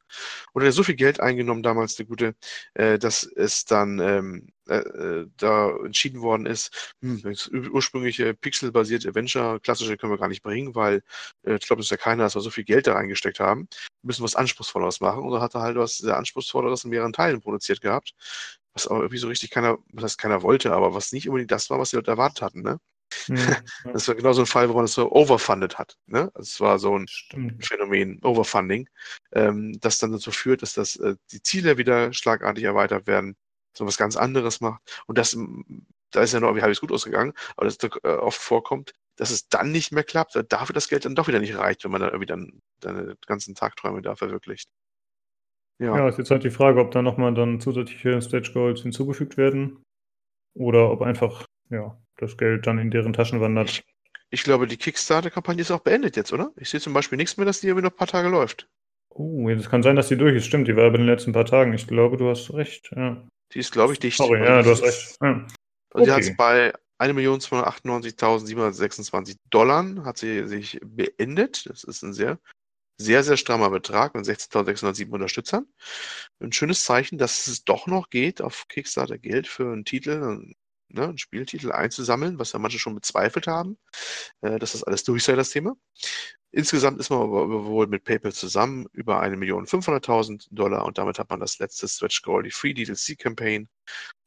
[0.53, 2.35] Und er hat so viel Geld eingenommen damals, der Gute,
[2.75, 9.09] äh, dass es dann ähm, äh, äh da entschieden worden ist, hm, das ursprüngliche pixelbasierte
[9.09, 11.03] Adventure, klassische können wir gar nicht bringen, weil
[11.45, 13.69] äh, ich glaube, das ist ja keiner, dass wir so viel Geld da reingesteckt haben.
[14.03, 15.23] Wir müssen was Anspruchsvolleres machen.
[15.25, 18.15] Und da hat er halt was sehr Anspruchsvolleres in mehreren Teilen produziert gehabt
[18.75, 21.71] was aber irgendwie so richtig keiner, was heißt keiner wollte, aber was nicht unbedingt das
[21.71, 22.79] war, was die Leute erwartet hatten, ne?
[23.29, 23.93] Mhm.
[23.93, 25.97] Das war genau so ein Fall, wo man es so overfunded hat.
[26.07, 26.31] Ne?
[26.35, 27.65] Das war so ein Stimmt.
[27.65, 28.89] Phänomen, Overfunding,
[29.33, 33.37] ähm, das dann dazu führt, dass das, äh, die Ziele wieder schlagartig erweitert werden,
[33.77, 34.81] so was ganz anderes macht.
[35.07, 35.37] Und das,
[36.11, 39.49] da ist ja noch irgendwie halbwegs gut ausgegangen, aber das äh, oft vorkommt, dass es
[39.49, 42.11] dann nicht mehr klappt, dafür das Geld dann doch wieder nicht reicht, wenn man dann
[42.11, 44.69] irgendwie dann seine ganzen Tagträume da verwirklicht.
[45.79, 45.97] Ja.
[45.97, 49.83] ja, ist jetzt halt die Frage, ob da nochmal dann zusätzliche Stretch Goals hinzugefügt werden
[50.55, 53.83] oder ob einfach ja, das Geld dann in deren Taschen wandert.
[54.31, 56.53] Ich, glaube, die Kickstarter-Kampagne ist auch beendet jetzt, oder?
[56.57, 58.69] Ich sehe zum Beispiel nichts mehr, dass die irgendwie noch ein paar Tage läuft.
[59.11, 60.47] Oh, das kann sein, dass die durch ist.
[60.47, 61.75] Stimmt, die war aber in den letzten paar Tagen.
[61.75, 62.91] Ich glaube, du hast recht.
[62.97, 63.23] Ja.
[63.53, 64.17] Die ist, glaube ich, dicht.
[64.17, 65.17] Sorry, ja, du hast recht.
[65.21, 65.47] Ja.
[65.91, 66.05] Also okay.
[66.05, 71.67] Sie hat es bei 1.298.726 Dollar hat sie sich beendet.
[71.67, 72.39] Das ist ein sehr
[72.99, 75.67] sehr, sehr strammer Betrag mit 16.607 Unterstützern.
[76.41, 80.55] Ein schönes Zeichen, dass es doch noch geht, auf Kickstarter Geld für einen Titel,
[80.89, 83.79] ne, einen Spieltitel einzusammeln, was ja manche schon bezweifelt haben,
[84.43, 85.75] äh, dass das alles durch sei, das Thema.
[86.55, 91.41] Insgesamt ist man aber wohl mit PayPal zusammen über 1.500.000 Dollar und damit hat man
[91.41, 93.69] das letzte Stretch Goal, die Free DLC Campaign,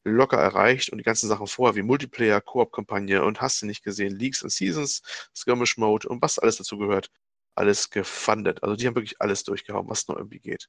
[0.03, 4.15] locker erreicht und die ganzen Sachen vorher wie Multiplayer, Koop-Kampagne und hast du nicht gesehen,
[4.15, 5.01] Leagues and Seasons,
[5.35, 7.09] Skirmish Mode und was alles dazu gehört,
[7.55, 8.63] alles gefundet.
[8.63, 10.67] Also die haben wirklich alles durchgehauen, was noch irgendwie geht.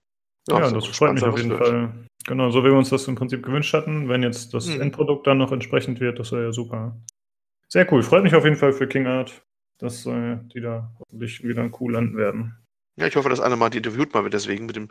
[0.48, 1.92] Ja, ja das freut mich auf jeden Fall.
[2.26, 4.08] Genau, so wie wir uns das im Prinzip gewünscht hatten.
[4.08, 4.80] Wenn jetzt das mhm.
[4.80, 6.96] Endprodukt dann noch entsprechend wird, das wäre ja super.
[7.68, 8.02] Sehr cool.
[8.02, 9.42] Freut mich auf jeden Fall für King Art,
[9.78, 12.56] dass äh, die da hoffentlich wieder cool landen werden.
[12.96, 14.88] Ja, ich hoffe, dass einer mal die interviewt mal wird deswegen mit dem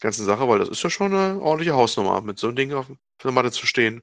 [0.00, 2.20] ganzen Sache, weil das ist ja schon eine ordentliche Hausnummer.
[2.20, 2.86] Mit so einem Ding auf
[3.22, 4.02] der Matte zu stehen,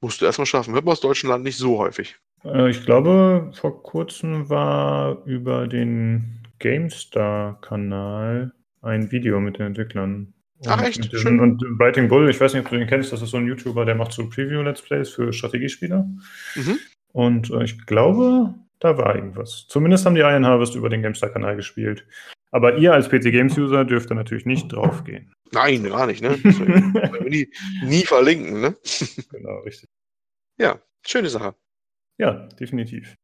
[0.00, 0.74] musst du erstmal schaffen.
[0.74, 2.16] Hört man aus Deutschland nicht so häufig.
[2.44, 10.34] Äh, ich glaube, vor kurzem war über den GameStar-Kanal ein Video mit den Entwicklern.
[10.66, 11.04] Ach echt?
[11.04, 11.40] Diesen, Schön.
[11.40, 13.84] Und Biting Bull, ich weiß nicht, ob du den kennst, das ist so ein YouTuber,
[13.84, 16.06] der macht so Preview-Let's Plays für Strategiespiele.
[16.54, 16.78] Mhm.
[17.12, 19.66] Und äh, ich glaube, da war irgendwas.
[19.68, 22.06] Zumindest haben die Iron Harvest über den GameStar-Kanal gespielt.
[22.50, 25.32] Aber ihr als PC Games User dürft da natürlich nicht draufgehen.
[25.52, 26.36] Nein, gar nicht, ne?
[27.28, 27.50] Nie,
[27.82, 28.76] nie verlinken, ne?
[29.30, 29.88] genau, richtig.
[30.58, 31.54] Ja, schöne Sache.
[32.18, 33.16] Ja, definitiv.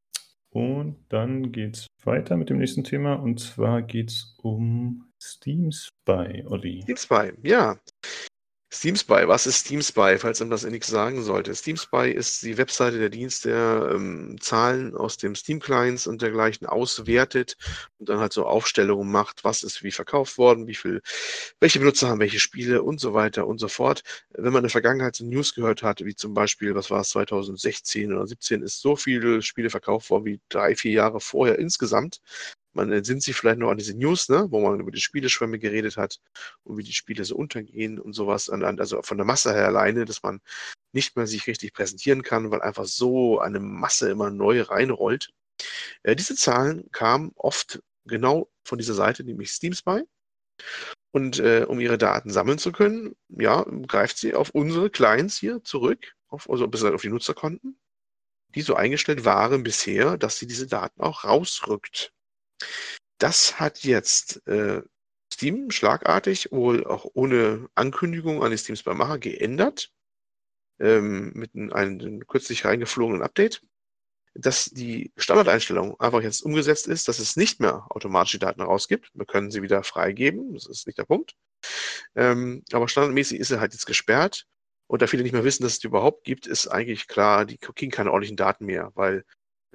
[0.51, 6.83] Und dann geht's weiter mit dem nächsten Thema und zwar geht's um Steam Spy, Olli.
[6.83, 7.77] Steam Spy, ja.
[8.73, 11.53] Steam Spy, was ist Steam Spy, falls einem das nichts sagen sollte?
[11.57, 16.69] Steam Spy ist die Webseite der Dienst, der ähm, Zahlen aus dem Steam-Clients und dergleichen
[16.69, 17.57] auswertet
[17.99, 21.03] und dann halt so Aufstellungen macht, was ist wie verkauft worden, wie viel,
[21.59, 24.05] welche Benutzer haben welche Spiele und so weiter und so fort.
[24.31, 27.09] Wenn man in der Vergangenheit so News gehört hat, wie zum Beispiel, was war es,
[27.09, 32.21] 2016 oder 17, ist so viele Spiele verkauft worden wie drei, vier Jahre vorher insgesamt,
[32.73, 35.97] man entsinnt sich vielleicht noch an diese News, ne, wo man über die Spieleschwämme geredet
[35.97, 36.21] hat
[36.63, 38.49] und wie die Spiele so untergehen und sowas.
[38.49, 40.41] Also von der Masse her alleine, dass man
[40.93, 45.31] nicht mehr sich richtig präsentieren kann, weil einfach so eine Masse immer neu reinrollt.
[46.03, 50.03] Äh, diese Zahlen kamen oft genau von dieser Seite, nämlich Steam Spy.
[51.13, 55.63] Und äh, um ihre Daten sammeln zu können, ja, greift sie auf unsere Clients hier
[55.65, 57.79] zurück, auf, also auf die Nutzerkonten,
[58.55, 62.13] die so eingestellt waren bisher, dass sie diese Daten auch rausrückt.
[63.19, 64.83] Das hat jetzt äh,
[65.33, 69.91] Steam schlagartig, wohl auch ohne Ankündigung an die Steams beim Macher, geändert.
[70.79, 73.63] Ähm, mit einem, einem kürzlich reingeflogenen Update,
[74.35, 79.11] dass die Standardeinstellung einfach jetzt umgesetzt ist, dass es nicht mehr automatisch die Daten rausgibt.
[79.15, 81.35] Wir können sie wieder freigeben, das ist nicht der Punkt.
[82.15, 84.47] Ähm, aber standardmäßig ist er halt jetzt gesperrt.
[84.87, 87.59] Und da viele nicht mehr wissen, dass es die überhaupt gibt, ist eigentlich klar, die
[87.59, 89.25] kriegen keine ordentlichen Daten mehr, weil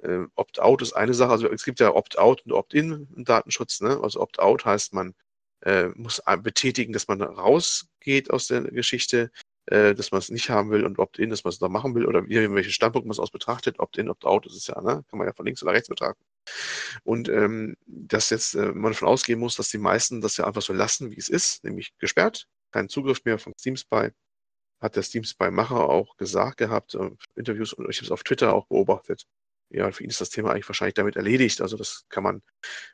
[0.02, 3.80] äh, Opt-out ist eine Sache, also es gibt ja Opt-out und Opt-in im Datenschutz.
[3.80, 3.98] Ne?
[4.02, 5.14] Also Opt-out heißt, man
[5.62, 9.30] äh, muss betätigen, dass man rausgeht aus der Geschichte,
[9.66, 12.06] äh, dass man es nicht haben will und Opt-in, dass man es da machen will
[12.06, 13.78] oder welchen Standpunkt man es aus betrachtet.
[13.80, 15.04] Opt-in, Opt-out ist es ja, ne?
[15.08, 16.24] kann man ja von links oder rechts betrachten.
[17.02, 20.62] Und ähm, dass jetzt äh, man davon ausgehen muss, dass die meisten das ja einfach
[20.62, 24.10] so lassen, wie es ist, nämlich gesperrt, keinen Zugriff mehr von Steam Spy,
[24.80, 28.54] hat der Steam Spy-Macher auch gesagt gehabt, äh, Interviews und ich habe es auf Twitter
[28.54, 29.26] auch beobachtet
[29.70, 31.60] ja, für ihn ist das Thema eigentlich wahrscheinlich damit erledigt.
[31.60, 32.42] Also das kann man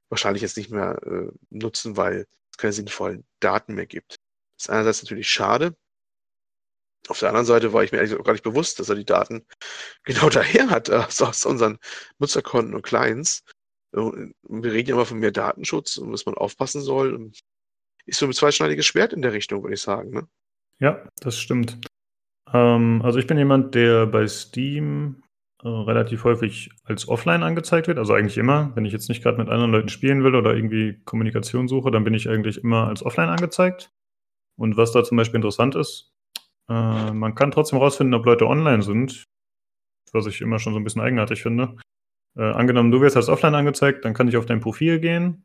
[0.09, 4.17] wahrscheinlich jetzt nicht mehr äh, nutzen, weil es keine sinnvollen Daten mehr gibt.
[4.57, 5.77] Das ist einerseits natürlich schade.
[7.09, 9.05] Auf der anderen Seite war ich mir eigentlich auch gar nicht bewusst, dass er die
[9.05, 9.45] Daten
[10.05, 11.79] genau daher hat, also aus unseren
[12.19, 13.45] Nutzerkonten und Clients.
[13.93, 17.31] Wir reden ja immer von mehr Datenschutz und dass man aufpassen soll.
[18.07, 20.11] Ist so ein zweischneidiges Schwert in der Richtung, würde ich sagen.
[20.11, 20.29] Ne?
[20.79, 21.79] Ja, das stimmt.
[22.53, 25.23] Ähm, also ich bin jemand, der bei Steam
[25.63, 27.99] äh, relativ häufig als offline angezeigt wird.
[27.99, 28.73] Also eigentlich immer.
[28.75, 32.05] Wenn ich jetzt nicht gerade mit anderen Leuten spielen will oder irgendwie Kommunikation suche, dann
[32.05, 33.93] bin ich eigentlich immer als offline angezeigt.
[34.57, 36.13] Und was da zum Beispiel interessant ist,
[36.69, 39.25] äh, man kann trotzdem rausfinden, ob Leute online sind,
[40.13, 41.77] was ich immer schon so ein bisschen eigenartig finde.
[42.37, 45.45] Äh, angenommen, du wirst als offline angezeigt, dann kann ich auf dein Profil gehen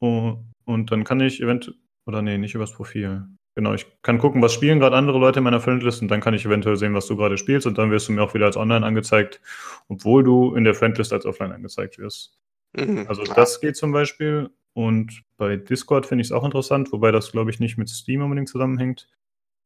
[0.00, 3.26] und, und dann kann ich eventuell, oder nee, nicht übers Profil.
[3.56, 6.34] Genau, ich kann gucken, was spielen gerade andere Leute in meiner Friendlist und dann kann
[6.34, 8.56] ich eventuell sehen, was du gerade spielst und dann wirst du mir auch wieder als
[8.56, 9.40] online angezeigt,
[9.88, 12.38] obwohl du in der Friendlist als offline angezeigt wirst.
[12.74, 13.06] Mhm.
[13.08, 17.32] Also das geht zum Beispiel und bei Discord finde ich es auch interessant, wobei das
[17.32, 19.08] glaube ich nicht mit Steam unbedingt zusammenhängt.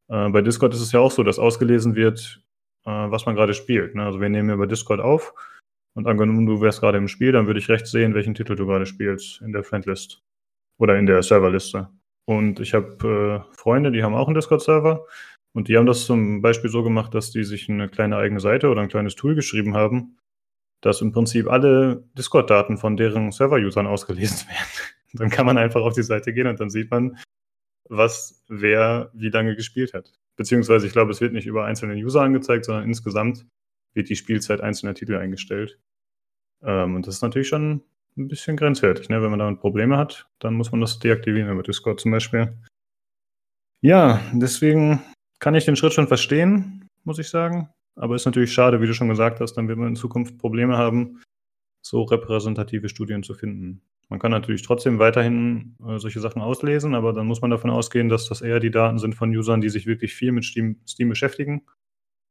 [0.07, 2.41] Äh, bei Discord ist es ja auch so, dass ausgelesen wird,
[2.85, 3.93] äh, was man gerade spielt.
[3.93, 4.03] Ne?
[4.03, 5.33] Also wir nehmen über Discord auf
[5.93, 8.65] und angenommen, du wärst gerade im Spiel, dann würde ich rechts sehen, welchen Titel du
[8.65, 10.23] gerade spielst in der Friendlist
[10.77, 11.89] oder in der Serverliste.
[12.25, 15.05] Und ich habe äh, Freunde, die haben auch einen Discord-Server.
[15.53, 18.69] Und die haben das zum Beispiel so gemacht, dass die sich eine kleine eigene Seite
[18.69, 20.17] oder ein kleines Tool geschrieben haben,
[20.81, 24.91] dass im Prinzip alle Discord-Daten von deren Server-Usern ausgelesen werden.
[25.13, 27.17] dann kann man einfach auf die Seite gehen und dann sieht man,
[27.87, 30.11] was wer wie lange gespielt hat.
[30.35, 33.45] Beziehungsweise ich glaube, es wird nicht über einzelne User angezeigt, sondern insgesamt,
[33.93, 35.79] wird die Spielzeit einzelner Titel eingestellt.
[36.63, 37.81] Ähm, und das ist natürlich schon
[38.17, 39.09] ein bisschen grenzwertig.
[39.09, 39.21] Ne?
[39.21, 42.57] Wenn man damit Probleme hat, dann muss man das deaktivieren über Discord zum Beispiel.
[43.81, 45.01] Ja, deswegen
[45.39, 47.69] kann ich den Schritt schon verstehen, muss ich sagen.
[47.95, 50.77] Aber ist natürlich schade, wie du schon gesagt hast, dann wird man in Zukunft Probleme
[50.77, 51.21] haben,
[51.81, 53.81] so repräsentative Studien zu finden.
[54.09, 58.09] Man kann natürlich trotzdem weiterhin äh, solche Sachen auslesen, aber dann muss man davon ausgehen,
[58.09, 61.09] dass das eher die Daten sind von Usern, die sich wirklich viel mit Steam, Steam
[61.09, 61.65] beschäftigen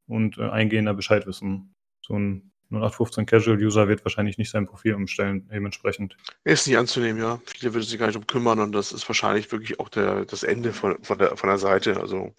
[0.07, 1.73] und äh, eingehender Bescheid wissen.
[2.01, 6.17] So ein 0815 Casual-User wird wahrscheinlich nicht sein Profil umstellen, dementsprechend.
[6.43, 7.39] Ist nicht anzunehmen, ja.
[7.45, 10.43] Viele würden sich gar nicht um kümmern und das ist wahrscheinlich wirklich auch der, das
[10.43, 11.99] Ende von, von, der, von der Seite.
[11.99, 12.33] Also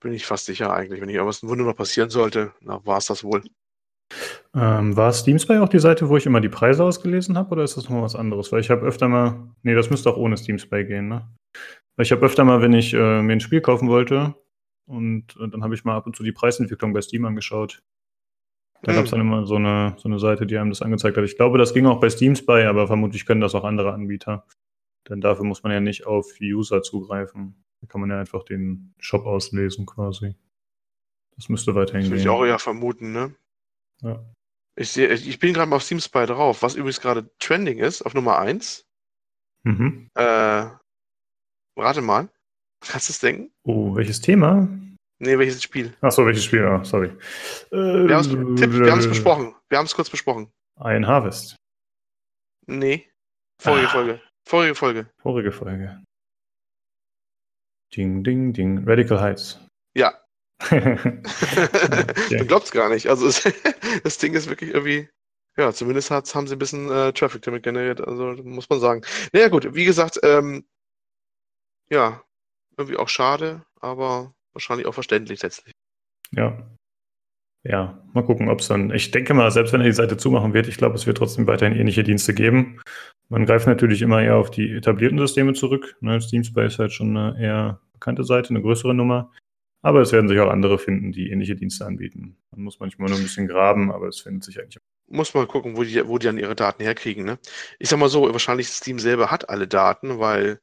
[0.00, 1.00] bin ich fast sicher eigentlich.
[1.00, 3.42] Wenn nicht irgendwas ein Wunder noch passieren sollte, war es das wohl.
[4.54, 7.76] Ähm, war Steamspy auch die Seite, wo ich immer die Preise ausgelesen habe, oder ist
[7.76, 8.50] das nochmal was anderes?
[8.52, 11.28] Weil ich habe öfter mal, nee, das müsste auch ohne Steamspy gehen, ne?
[11.96, 14.34] Weil ich habe öfter mal, wenn ich äh, mir ein Spiel kaufen wollte,
[14.86, 17.82] und äh, dann habe ich mal ab und zu die Preisentwicklung bei Steam angeschaut.
[18.82, 21.24] Da gab es dann immer so eine, so eine Seite, die einem das angezeigt hat.
[21.24, 24.46] Ich glaube, das ging auch bei Steam Spy, aber vermutlich können das auch andere Anbieter.
[25.08, 27.64] Denn dafür muss man ja nicht auf User zugreifen.
[27.80, 30.36] Da kann man ja einfach den Shop auslesen quasi.
[31.36, 32.10] Das müsste weiterhin gehen.
[32.10, 33.34] Das würde ich auch eher vermuten, ne?
[34.02, 34.24] Ja.
[34.76, 38.02] Ich, sehe, ich bin gerade mal auf Steam Spy drauf, was übrigens gerade trending ist,
[38.02, 38.86] auf Nummer 1.
[39.64, 40.08] Mhm.
[40.14, 40.66] Äh,
[41.76, 42.28] rate mal.
[42.80, 43.50] Kannst du es denken?
[43.64, 44.68] Oh, welches Thema?
[45.20, 45.96] Nee, welches Spiel?
[46.00, 46.64] Achso, welches Spiel?
[46.64, 47.10] Ah, sorry.
[47.70, 49.54] wir haben es besprochen.
[49.68, 50.52] Wir haben es kurz besprochen.
[50.76, 51.56] Ein Harvest.
[52.66, 53.10] Nee.
[53.60, 53.90] Vorige ah.
[53.90, 54.22] Folge.
[54.46, 55.10] Vorige Folge.
[55.18, 56.02] Vorige Folge.
[57.96, 58.84] Ding, ding, ding.
[58.86, 59.58] Radical Heights.
[59.94, 60.14] Ja.
[60.62, 61.22] okay.
[62.30, 63.08] du glaubst gar nicht.
[63.08, 63.42] Also es,
[64.04, 65.08] das Ding ist wirklich irgendwie.
[65.56, 68.00] Ja, zumindest haben sie ein bisschen äh, Traffic damit generiert.
[68.00, 69.02] Also muss man sagen.
[69.32, 69.74] Naja, gut.
[69.74, 70.64] Wie gesagt, ähm,
[71.90, 72.22] ja,
[72.76, 75.74] irgendwie auch schade, aber wahrscheinlich auch verständlich letztlich.
[76.32, 76.70] Ja.
[77.64, 78.92] Ja, mal gucken, ob es dann.
[78.92, 81.46] Ich denke mal, selbst wenn er die Seite zumachen wird, ich glaube, es wird trotzdem
[81.46, 82.80] weiterhin ähnliche Dienste geben.
[83.28, 85.96] Man greift natürlich immer eher auf die etablierten Systeme zurück.
[86.00, 86.20] Ne?
[86.20, 89.32] Steamspy ist halt schon eine eher bekannte Seite, eine größere Nummer.
[89.82, 92.36] Aber es werden sich auch andere finden, die ähnliche Dienste anbieten.
[92.50, 94.78] Man muss manchmal nur ein bisschen graben, aber es findet sich eigentlich.
[95.08, 97.24] Muss mal gucken, wo die, wo die dann ihre Daten herkriegen.
[97.24, 97.38] Ne?
[97.78, 100.60] Ich sag mal so, wahrscheinlich Steam selber hat alle Daten, weil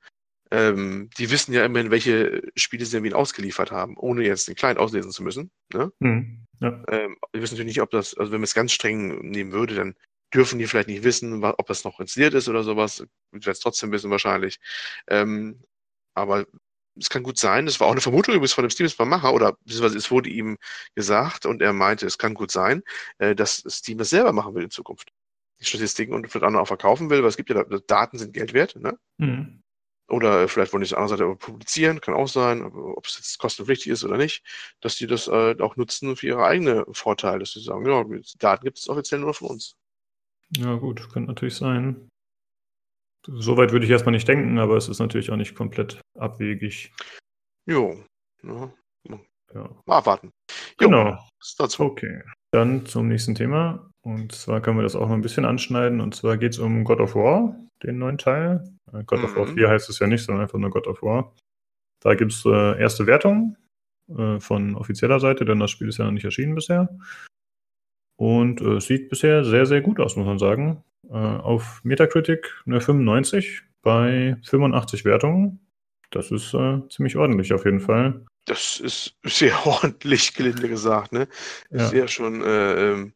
[0.52, 4.80] ähm, die wissen ja immerhin, welche Spiele sie irgendwie ausgeliefert haben, ohne jetzt den Client
[4.80, 5.52] auslesen zu müssen.
[5.74, 5.92] Ne?
[6.00, 6.46] Mhm.
[6.62, 6.84] Ja.
[6.90, 9.76] Ähm, wir wissen natürlich nicht, ob das, also wenn man es ganz streng nehmen würde,
[9.76, 9.96] dann
[10.34, 13.02] dürfen die vielleicht nicht wissen, ob das noch installiert ist oder sowas.
[13.32, 14.60] Ich werde es trotzdem wissen wahrscheinlich.
[15.08, 15.62] Ähm,
[16.14, 16.46] aber
[16.98, 19.54] es kann gut sein, das war auch eine Vermutung übrigens von dem Steam Macher, oder
[19.64, 20.58] beziehungsweise es wurde ihm
[20.96, 22.84] gesagt und er meinte, es kann gut sein,
[23.18, 25.12] äh, dass Steam das selber machen will in Zukunft.
[25.60, 28.76] Die Statistiken und vielleicht auch verkaufen will, weil es gibt ja Daten sind Geld wert,
[28.76, 28.98] ne?
[29.18, 29.62] Mhm.
[30.08, 33.92] Oder vielleicht wollen die es anderen Seite publizieren, kann auch sein, ob es jetzt kostenpflichtig
[33.92, 34.44] ist oder nicht,
[34.82, 38.38] dass die das äh, auch nutzen für ihre eigene Vorteile, dass sie sagen, ja, die
[38.38, 39.76] Daten gibt es offiziell nur von uns.
[40.58, 42.08] Ja, gut, könnte natürlich sein.
[43.28, 46.94] Soweit würde ich erstmal nicht denken, aber es ist natürlich auch nicht komplett abwegig.
[47.66, 48.04] Jo.
[48.44, 48.72] Ja.
[49.54, 49.70] ja.
[49.86, 50.32] Mal abwarten.
[50.80, 51.28] Jo, genau.
[51.80, 52.22] Okay.
[52.52, 53.90] Dann zum nächsten Thema.
[54.06, 56.00] Und zwar können wir das auch noch ein bisschen anschneiden.
[56.00, 58.64] Und zwar geht es um God of War, den neuen Teil.
[58.94, 59.26] Äh, God mhm.
[59.26, 59.72] of War 4 mhm.
[59.72, 61.34] heißt es ja nicht, sondern einfach nur God of War.
[62.02, 63.58] Da gibt es äh, erste Wertungen
[64.16, 66.96] äh, von offizieller Seite, denn das Spiel ist ja noch nicht erschienen bisher.
[68.16, 70.84] Und äh, sieht bisher sehr, sehr gut aus, muss man sagen.
[71.10, 75.66] Äh, auf Metacritic eine 95 bei 85 Wertungen.
[76.12, 76.56] Das ist
[76.90, 78.24] ziemlich ordentlich auf jeden Fall.
[78.46, 81.28] Das ist sehr ordentlich, gelinde gesagt, ne?
[81.72, 83.14] Ist ja, schon äh, ähm,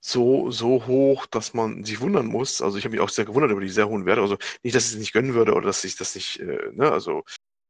[0.00, 2.62] so, so hoch, dass man sich wundern muss.
[2.62, 4.22] Also ich habe mich auch sehr gewundert über die sehr hohen Werte.
[4.22, 6.90] Also nicht, dass ich es nicht gönnen würde oder dass ich das nicht, äh, ne,
[6.90, 7.22] also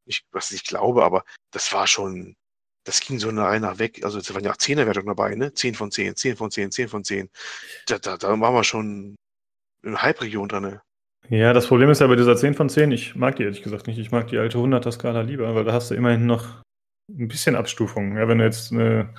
[0.07, 2.37] nicht, was ich glaube, aber das war schon,
[2.85, 4.05] das ging so eine Reihe weg.
[4.05, 5.53] Also es waren ja auch Zehnerwertungen dabei, ne?
[5.53, 7.29] 10 von 10, 10 von 10, 10 von 10.
[7.87, 9.16] Da, da, da waren wir schon
[9.83, 10.62] in Halbregion drin.
[10.62, 10.83] Ne?
[11.29, 13.87] Ja, das Problem ist ja bei dieser 10 von 10, ich mag die ehrlich gesagt
[13.87, 13.99] nicht.
[13.99, 16.62] Ich mag die alte 100er-Skala lieber, weil da hast du immerhin noch
[17.09, 18.16] ein bisschen Abstufung.
[18.16, 19.14] Ja, wenn du jetzt eine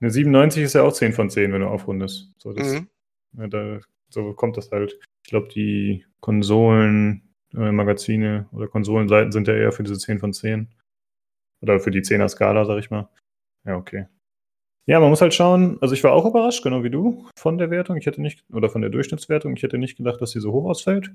[0.00, 2.32] eine 97 ist ja auch 10 von 10, wenn du aufrundest.
[2.38, 2.88] So, das, mhm.
[3.38, 3.80] ja, da,
[4.10, 4.98] so kommt das halt.
[5.24, 7.22] Ich glaube, die Konsolen,
[7.54, 10.68] äh, Magazine oder Konsolenseiten sind ja eher für diese 10 von 10.
[11.62, 13.08] Oder für die 10er Skala, sag ich mal.
[13.64, 14.06] Ja, okay.
[14.86, 17.70] Ja, man muss halt schauen, also ich war auch überrascht, genau wie du, von der
[17.70, 17.96] Wertung.
[17.96, 20.66] Ich hätte nicht, oder von der Durchschnittswertung, ich hätte nicht gedacht, dass sie so hoch
[20.66, 21.10] ausfällt.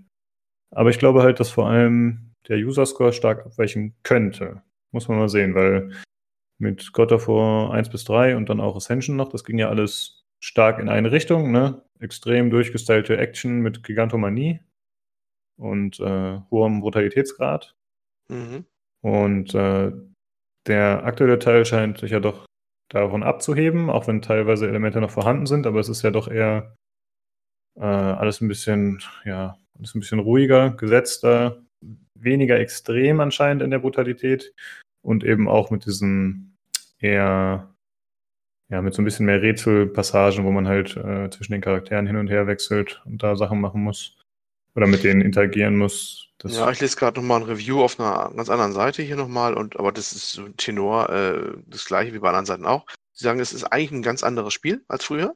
[0.72, 4.62] Aber ich glaube halt, dass vor allem der User-Score stark abweichen könnte.
[4.92, 5.92] Muss man mal sehen, weil
[6.62, 9.30] mit God of War 1 bis 3 und dann auch Ascension noch.
[9.30, 11.84] Das ging ja alles stark in eine Richtung, ne?
[12.00, 14.60] Extrem durchgestylte Action mit Gigantomanie
[15.60, 17.76] und äh, hohem Brutalitätsgrad.
[18.30, 18.66] Mhm.
[19.02, 19.92] Und äh,
[20.68, 22.46] der aktuelle Teil scheint sich ja doch
[22.90, 26.76] davon abzuheben, auch wenn teilweise Elemente noch vorhanden sind, aber es ist ja doch eher
[27.80, 31.64] äh, alles ein bisschen, ja, alles ein bisschen ruhiger, gesetzter,
[32.20, 34.54] weniger extrem anscheinend in der Brutalität
[35.02, 36.51] und eben auch mit diesen
[37.02, 37.74] eher,
[38.70, 42.16] ja, mit so ein bisschen mehr Rätselpassagen, wo man halt äh, zwischen den Charakteren hin
[42.16, 44.18] und her wechselt und da Sachen machen muss
[44.76, 46.30] oder mit denen interagieren muss.
[46.38, 49.54] Das ja, ich lese gerade nochmal ein Review auf einer ganz anderen Seite hier nochmal,
[49.54, 52.86] und aber das ist so Tenor äh, das gleiche wie bei anderen Seiten auch.
[53.14, 55.36] Sie sagen, es ist eigentlich ein ganz anderes Spiel als früher.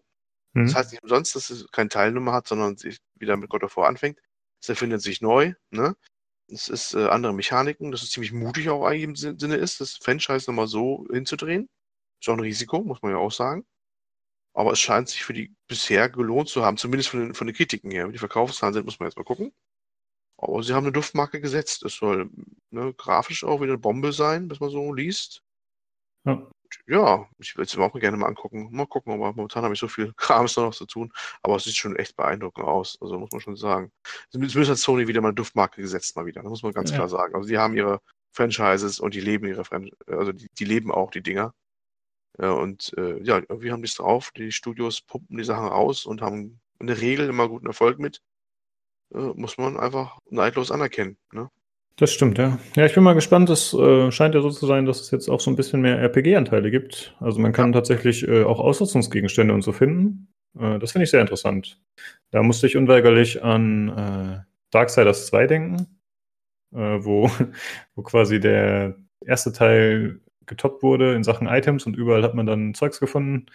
[0.53, 0.65] Mhm.
[0.65, 3.77] Das heißt nicht umsonst, dass es keine Teilnummer hat, sondern sich wieder mit God of
[3.77, 4.19] War anfängt.
[4.61, 5.95] Es erfindet sich neu, ne?
[6.47, 9.97] Es ist äh, andere Mechaniken, dass es ziemlich mutig auch eigentlich im Sinne ist, das
[9.97, 11.69] Franchise nochmal so hinzudrehen.
[12.21, 13.65] Ist auch ein Risiko, muss man ja auch sagen.
[14.53, 17.55] Aber es scheint sich für die bisher gelohnt zu haben, zumindest von den, von den
[17.55, 18.07] Kritiken her.
[18.07, 19.53] Wie die Verkaufszahlen sind, muss man jetzt mal gucken.
[20.37, 21.83] Aber sie haben eine Duftmarke gesetzt.
[21.83, 22.29] Es soll
[22.69, 25.43] ne, grafisch auch wieder eine Bombe sein, was man so liest.
[26.25, 26.47] Ja
[26.87, 28.69] ja, ich würde es mir auch gerne mal angucken.
[28.71, 31.11] Mal gucken, aber momentan habe ich so viel Krams noch zu tun.
[31.41, 32.97] Aber es sieht schon echt beeindruckend aus.
[33.01, 33.91] Also muss man schon sagen.
[34.29, 36.41] Zumindest hat Sony wieder mal eine Duftmarke gesetzt, mal wieder.
[36.41, 36.97] Das muss man ganz ja.
[36.97, 37.35] klar sagen.
[37.35, 37.99] Also die haben ihre
[38.31, 41.53] Franchises und die leben ihre Franchises, also die, die, leben auch die Dinger.
[42.37, 44.31] Ja, und äh, ja, irgendwie haben die es drauf.
[44.35, 48.21] Die Studios pumpen die Sachen raus und haben in der Regel immer guten Erfolg mit.
[49.13, 51.17] Äh, muss man einfach neidlos anerkennen.
[51.31, 51.49] Ne?
[51.97, 52.59] Das stimmt, ja.
[52.75, 53.49] Ja, ich bin mal gespannt.
[53.49, 55.97] Es äh, scheint ja so zu sein, dass es jetzt auch so ein bisschen mehr
[55.97, 57.15] RPG-Anteile gibt.
[57.21, 60.27] Also man kann tatsächlich äh, auch Ausrüstungsgegenstände und so finden.
[60.59, 61.79] Äh, das finde ich sehr interessant.
[62.31, 64.39] Da musste ich unweigerlich an äh,
[64.71, 65.99] Darksiders 2 denken,
[66.73, 67.31] äh, wo,
[67.95, 72.73] wo quasi der erste Teil getoppt wurde in Sachen Items und überall hat man dann
[72.73, 73.45] Zeugs gefunden.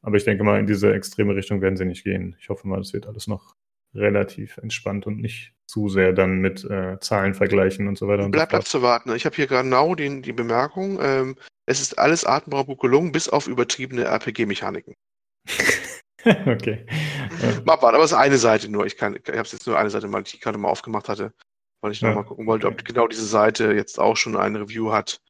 [0.00, 2.36] Aber ich denke mal, in diese extreme Richtung werden sie nicht gehen.
[2.40, 3.54] Ich hoffe mal, das wird alles noch
[3.94, 8.28] relativ entspannt und nicht zu sehr dann mit äh, Zahlen vergleichen und so weiter.
[8.28, 9.14] Bleibt so abzuwarten.
[9.14, 13.46] Ich habe hier genau die, die Bemerkung, ähm, es ist alles atemberaubend gelungen, bis auf
[13.46, 14.94] übertriebene RPG-Mechaniken.
[16.24, 16.86] okay.
[17.64, 18.86] Mal abwarten, aber es ist eine Seite nur.
[18.86, 21.32] Ich, ich habe es jetzt nur eine Seite, weil ich die gerade mal aufgemacht hatte,
[21.80, 22.08] weil ich ja.
[22.08, 22.76] nochmal gucken wollte, okay.
[22.80, 25.20] ob genau diese Seite jetzt auch schon ein Review hat.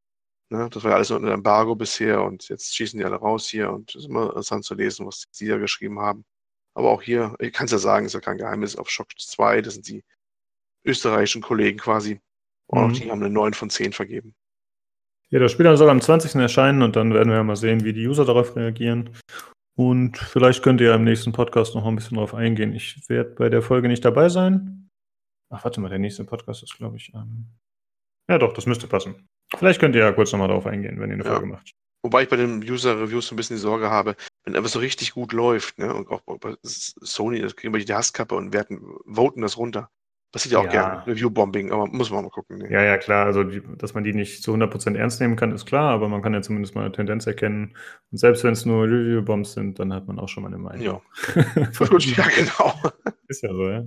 [0.50, 0.68] Ne?
[0.70, 3.70] Das war ja alles nur ein Embargo bisher und jetzt schießen die alle raus hier
[3.70, 6.24] und es ist immer interessant zu lesen, was sie da geschrieben haben.
[6.74, 9.62] Aber auch hier, ich kann es ja sagen, ist ja kein Geheimnis, auf Shock 2,
[9.62, 10.04] das sind die
[10.84, 12.20] österreichischen Kollegen quasi.
[12.66, 12.84] Und mhm.
[12.84, 14.34] auch die haben eine 9 von 10 vergeben.
[15.30, 16.34] Ja, das Spiel soll am 20.
[16.36, 19.10] erscheinen und dann werden wir mal sehen, wie die User darauf reagieren.
[19.74, 22.74] Und vielleicht könnt ihr im nächsten Podcast noch ein bisschen darauf eingehen.
[22.74, 24.90] Ich werde bei der Folge nicht dabei sein.
[25.50, 27.12] Ach, warte mal, der nächste Podcast ist, glaube ich.
[27.14, 27.46] Ähm
[28.28, 29.26] ja, doch, das müsste passen.
[29.56, 31.30] Vielleicht könnt ihr ja kurz nochmal darauf eingehen, wenn ihr eine ja.
[31.30, 31.72] Folge macht.
[32.02, 35.12] Wobei ich bei den User-Reviews so ein bisschen die Sorge habe, wenn etwas so richtig
[35.12, 39.40] gut läuft, ne, und auch bei Sony, das kriegen wir die Hasskappe und werten, voten
[39.40, 39.90] das runter.
[40.32, 40.70] Passiert ja auch ja.
[40.70, 42.56] gerne, Review-Bombing, aber muss man mal gucken.
[42.56, 42.72] Ne.
[42.72, 43.26] Ja, ja, klar.
[43.26, 46.22] Also, die, dass man die nicht zu 100% ernst nehmen kann, ist klar, aber man
[46.22, 47.76] kann ja zumindest mal eine Tendenz erkennen.
[48.10, 50.82] Und selbst wenn es nur Review-Bombs sind, dann hat man auch schon mal eine Meinung.
[50.82, 51.02] Ja,
[51.36, 52.74] ja genau.
[53.28, 53.84] Ist ja so, ja.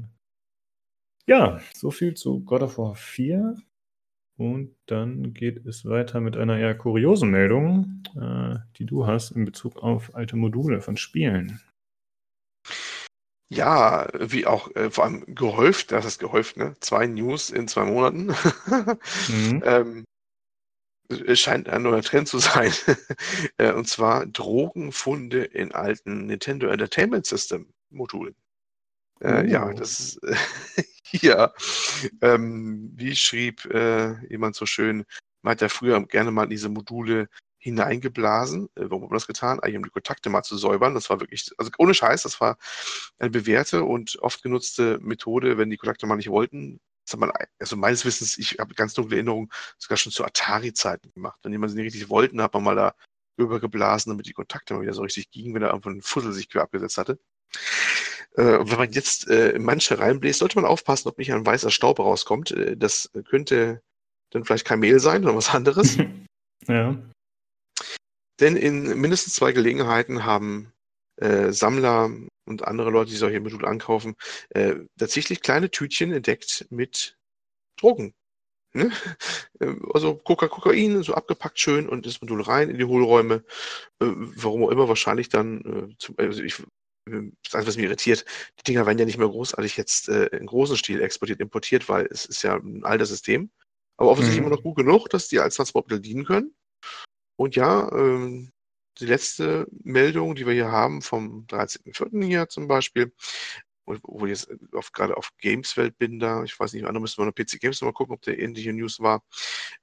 [1.27, 3.55] Ja, so viel zu God of War 4.
[4.37, 9.45] Und dann geht es weiter mit einer eher kuriosen Meldung, äh, die du hast in
[9.45, 11.61] Bezug auf alte Module von Spielen.
[13.49, 16.75] Ja, wie auch äh, vor allem gehäuft, das ist gehäuft, ne?
[16.79, 18.33] Zwei News in zwei Monaten.
[19.29, 19.63] mhm.
[19.65, 20.05] ähm,
[21.07, 22.71] es scheint ein neuer Trend zu sein.
[23.57, 28.35] Äh, und zwar Drogenfunde in alten Nintendo Entertainment System Modulen.
[29.21, 29.73] Äh, Ja, oh.
[29.73, 30.19] das ist
[31.11, 31.53] Ja,
[32.21, 35.05] ähm, wie schrieb äh, jemand so schön,
[35.43, 38.67] man hat ja früher gerne mal in diese Module hineingeblasen.
[38.75, 39.59] Äh, warum hat man das getan?
[39.59, 40.93] Eigentlich um die Kontakte mal zu säubern.
[40.93, 42.57] Das war wirklich, also ohne Scheiß, das war
[43.19, 46.79] eine bewährte und oft genutzte Methode, wenn die Kontakte mal nicht wollten.
[47.05, 51.11] Das hat man, also meines Wissens, ich habe ganz dunkle Erinnerungen, sogar schon zu Atari-Zeiten
[51.13, 51.39] gemacht.
[51.43, 52.95] Wenn jemand sie nicht richtig wollten, hat man mal da
[53.37, 56.53] übergeblasen, damit die Kontakte mal wieder so richtig gingen, wenn er einfach einen Fussel sich
[56.55, 57.19] abgesetzt hatte.
[58.37, 61.99] Äh, wenn man jetzt äh, manche reinbläst, sollte man aufpassen, ob nicht ein weißer Staub
[61.99, 62.51] rauskommt.
[62.51, 63.81] Äh, das könnte
[64.31, 65.97] dann vielleicht kein Mehl sein oder was anderes.
[66.67, 66.97] ja.
[68.39, 70.73] Denn in mindestens zwei Gelegenheiten haben
[71.17, 72.11] äh, Sammler
[72.45, 74.15] und andere Leute, die solche Module ankaufen,
[74.49, 77.17] äh, tatsächlich kleine Tütchen entdeckt mit
[77.79, 78.13] Drogen.
[78.73, 78.91] Ne?
[79.61, 83.35] Äh, also Coca Kokain, so abgepackt schön und das Modul rein in die Hohlräume.
[84.01, 86.61] Äh, warum auch immer, wahrscheinlich dann, äh, zum, also ich
[87.05, 88.25] das Einzige, was mich irritiert,
[88.59, 92.07] die Dinger werden ja nicht mehr großartig jetzt äh, in großen Stil exportiert, importiert, weil
[92.07, 93.51] es ist ja ein altes System.
[93.97, 94.47] Aber offensichtlich mhm.
[94.47, 96.55] immer noch gut genug, dass die als Transportmittel dienen können.
[97.37, 98.51] Und ja, ähm,
[98.99, 102.25] die letzte Meldung, die wir hier haben, vom 13.04.
[102.25, 103.13] hier zum Beispiel,
[103.85, 107.25] wo, wo jetzt auf, gerade auf Gameswelt bin da, ich weiß nicht, andere müssen wir
[107.25, 109.23] noch PC Games noch mal gucken, ob der ähnliche News war,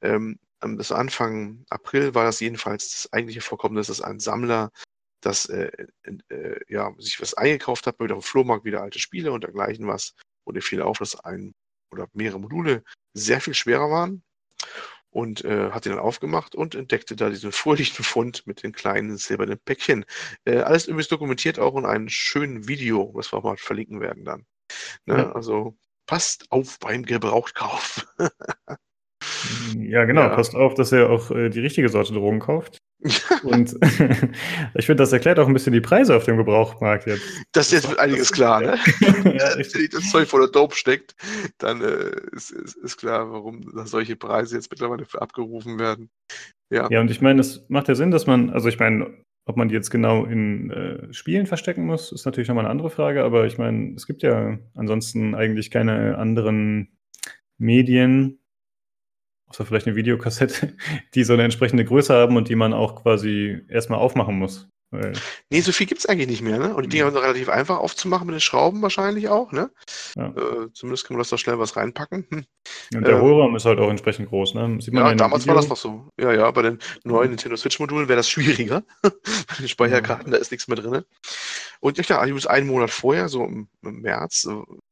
[0.01, 4.70] ähm, ähm, bis Anfang April war das jedenfalls das eigentliche Vorkommnis, dass ein Sammler
[5.23, 5.70] das äh,
[6.29, 9.87] äh, ja, sich was eingekauft hat, wieder auf dem Flohmarkt wieder alte Spiele und dergleichen
[9.87, 10.14] was.
[10.45, 11.55] Und er fiel auf, dass ein
[11.91, 12.83] oder mehrere Module
[13.14, 14.23] sehr viel schwerer waren
[15.11, 19.16] und äh, hat ihn dann aufgemacht und entdeckte da diesen fröhlichen Fund mit den kleinen
[19.16, 20.05] silbernen Päckchen.
[20.45, 24.47] Äh, alles übrigens dokumentiert auch in einem schönen Video, was wir mal verlinken werden dann.
[25.07, 25.18] Ne?
[25.18, 25.33] Ja.
[25.33, 28.07] Also passt auf beim Gebrauchtkauf.
[29.77, 30.35] ja, genau, ja.
[30.35, 32.82] passt auf, dass er auch äh, die richtige Sorte Drogen kauft.
[33.42, 33.76] Und
[34.74, 37.22] ich finde, das erklärt auch ein bisschen die Preise auf dem Gebrauchmarkt jetzt.
[37.53, 38.78] Das ist jetzt mit einiges klar, ne?
[39.00, 41.14] ja, Wenn das Zeug voller Dope steckt,
[41.59, 46.11] dann äh, ist, ist, ist, klar, warum solche Preise jetzt mittlerweile abgerufen werden.
[46.70, 49.11] Ja, ja und ich meine, es macht ja Sinn, dass man, also ich meine,
[49.44, 52.90] ob man die jetzt genau in äh, Spielen verstecken muss, ist natürlich nochmal eine andere
[52.90, 56.96] Frage, aber ich meine, es gibt ja ansonsten eigentlich keine anderen
[57.59, 58.38] Medien,
[59.53, 60.74] außer vielleicht eine Videokassette,
[61.14, 64.68] die so eine entsprechende Größe haben und die man auch quasi erstmal aufmachen muss.
[65.48, 66.74] Nee, so viel gibt es eigentlich nicht mehr, ne?
[66.74, 69.70] Und die Dinger sind relativ einfach aufzumachen mit den Schrauben wahrscheinlich auch, ne?
[70.16, 70.26] Ja.
[70.26, 72.26] Äh, zumindest kann man das da schnell was reinpacken.
[72.28, 72.44] Hm.
[72.94, 74.78] Und der äh, Hohlraum ist halt auch entsprechend groß, ne?
[74.80, 76.09] ja, damals war das noch so.
[76.20, 78.82] Ja, ja, bei den neuen Nintendo Switch-Modulen wäre das schwieriger.
[79.03, 80.32] bei den Speicherkarten, ja.
[80.32, 81.05] da ist nichts mehr drin.
[81.80, 84.46] Und ja klar, übrigens einen Monat vorher, so im, im März,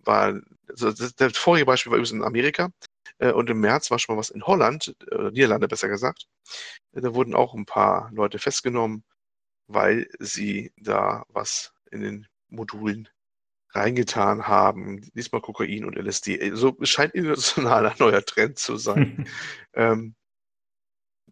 [0.04, 2.70] war, also das, das vorige Beispiel war übrigens in Amerika, äh,
[3.28, 6.26] und im März war schon mal was in Holland, äh, Niederlande besser gesagt.
[6.92, 9.04] Äh, da wurden auch ein paar Leute festgenommen,
[9.66, 13.08] weil sie da was in den Modulen
[13.72, 15.10] reingetan haben.
[15.14, 16.38] Diesmal Kokain und LSD.
[16.54, 19.28] So also, scheint internationaler neuer Trend zu sein.
[19.74, 20.14] ähm,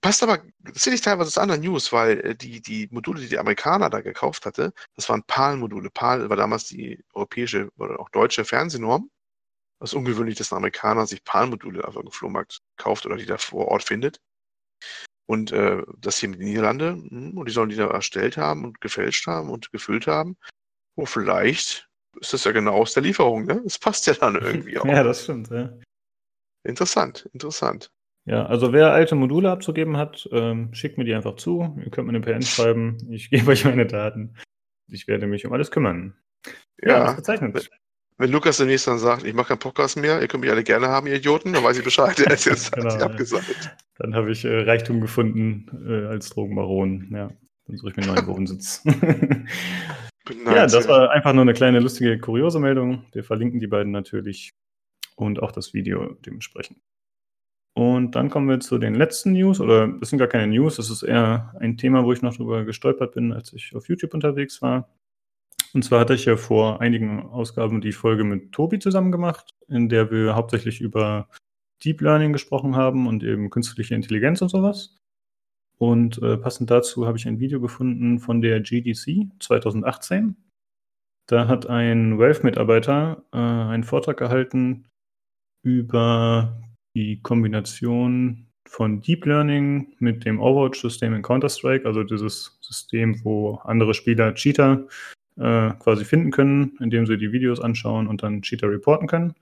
[0.00, 3.38] passt aber, das sehe ich teilweise zu anderen News, weil die, die Module, die die
[3.38, 5.90] Amerikaner da gekauft hatte, das waren PAL-Module.
[5.90, 9.10] PAL war damals die europäische oder auch deutsche Fernsehnorm.
[9.80, 13.68] Was ungewöhnlich, dass ein Amerikaner sich PAL-Module auf einem Flohmarkt kauft oder die da vor
[13.68, 14.20] Ort findet.
[15.26, 18.64] Und äh, das hier mit den Niederlande, hm, und die sollen die da erstellt haben
[18.64, 20.36] und gefälscht haben und gefüllt haben.
[20.96, 21.88] Oh, vielleicht
[22.20, 23.60] ist das ja genau aus der Lieferung, ne?
[23.62, 24.86] Das passt ja dann irgendwie auch.
[24.86, 25.72] ja, das stimmt, ja.
[26.64, 27.90] Interessant, interessant.
[28.24, 31.74] Ja, also wer alte Module abzugeben hat, ähm, schickt mir die einfach zu.
[31.82, 32.98] Ihr könnt mir eine PN schreiben.
[33.10, 34.34] Ich gebe euch meine Daten.
[34.90, 36.14] Ich werde mich um alles kümmern.
[36.82, 37.70] Ja, ja gezeichnet.
[38.20, 40.88] Wenn Lukas demnächst dann sagt, ich mache keinen Podcast mehr, ihr könnt mich alle gerne
[40.88, 42.18] haben, ihr Idioten, dann weiß ich Bescheid.
[42.26, 43.76] Er ist jetzt genau, hat abgesagt.
[43.96, 47.08] Dann habe ich äh, Reichtum gefunden äh, als Drogenbaron.
[47.12, 47.30] Ja,
[47.66, 48.82] dann suche ich mir einen neuen Wohnsitz.
[50.46, 53.04] ja, das war einfach nur eine kleine lustige, kuriose Meldung.
[53.12, 54.50] Wir verlinken die beiden natürlich
[55.14, 56.78] und auch das Video dementsprechend.
[57.74, 60.90] Und dann kommen wir zu den letzten News, oder es sind gar keine News, es
[60.90, 64.60] ist eher ein Thema, wo ich noch drüber gestolpert bin, als ich auf YouTube unterwegs
[64.60, 64.88] war.
[65.74, 69.88] Und zwar hatte ich ja vor einigen Ausgaben die Folge mit Tobi zusammen gemacht, in
[69.88, 71.28] der wir hauptsächlich über
[71.84, 74.96] Deep Learning gesprochen haben und eben künstliche Intelligenz und sowas.
[75.78, 80.36] Und äh, passend dazu habe ich ein Video gefunden von der GDC 2018.
[81.26, 84.88] Da hat ein Valve-Mitarbeiter äh, einen Vortrag gehalten
[85.62, 86.60] über
[86.96, 93.94] die Kombination von Deep Learning mit dem Overwatch-System in Counter-Strike, also dieses System, wo andere
[93.94, 94.86] Spieler Cheater
[95.38, 99.34] äh, quasi finden können, indem sie die Videos anschauen und dann Cheater reporten können.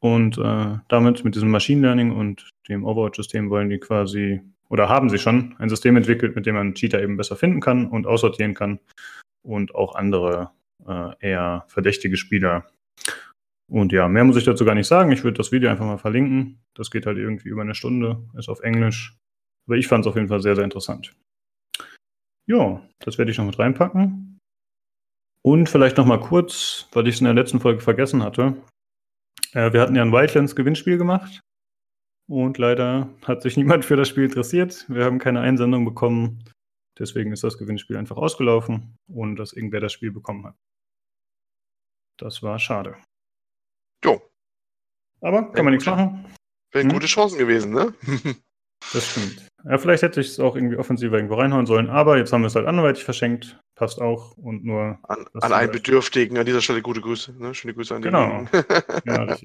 [0.00, 5.08] Und äh, damit, mit diesem Machine Learning und dem Overwatch-System wollen die quasi, oder haben
[5.08, 8.54] sie schon, ein System entwickelt, mit dem man Cheater eben besser finden kann und aussortieren
[8.54, 8.80] kann
[9.42, 10.50] und auch andere
[10.86, 12.66] äh, eher verdächtige Spieler.
[13.70, 15.10] Und ja, mehr muss ich dazu gar nicht sagen.
[15.12, 16.60] Ich würde das Video einfach mal verlinken.
[16.74, 19.16] Das geht halt irgendwie über eine Stunde, ist auf Englisch.
[19.66, 21.14] Aber ich fand es auf jeden Fall sehr, sehr interessant.
[22.46, 24.33] Ja, das werde ich noch mit reinpacken.
[25.44, 28.56] Und vielleicht noch mal kurz, weil ich es in der letzten Folge vergessen hatte.
[29.52, 31.40] Äh, wir hatten ja ein Wildlands Gewinnspiel gemacht.
[32.26, 34.86] Und leider hat sich niemand für das Spiel interessiert.
[34.88, 36.42] Wir haben keine Einsendung bekommen.
[36.98, 40.54] Deswegen ist das Gewinnspiel einfach ausgelaufen, ohne dass irgendwer das Spiel bekommen hat.
[42.18, 42.96] Das war schade.
[44.02, 44.22] Jo.
[45.20, 46.24] Aber kann man nichts machen.
[46.72, 46.94] Wären hm?
[46.94, 47.92] gute Chancen gewesen, ne?
[48.92, 49.48] das stimmt.
[49.64, 52.46] Ja, vielleicht hätte ich es auch irgendwie offensiver irgendwo reinhauen sollen, aber jetzt haben wir
[52.46, 53.58] es halt anderweitig verschenkt.
[53.74, 54.98] Passt auch und nur.
[55.02, 57.32] An, an einen Bedürftigen an dieser Stelle gute Grüße.
[57.32, 57.54] Ne?
[57.54, 58.06] Schöne Grüße an die.
[58.06, 58.46] Genau.
[59.04, 59.36] ja,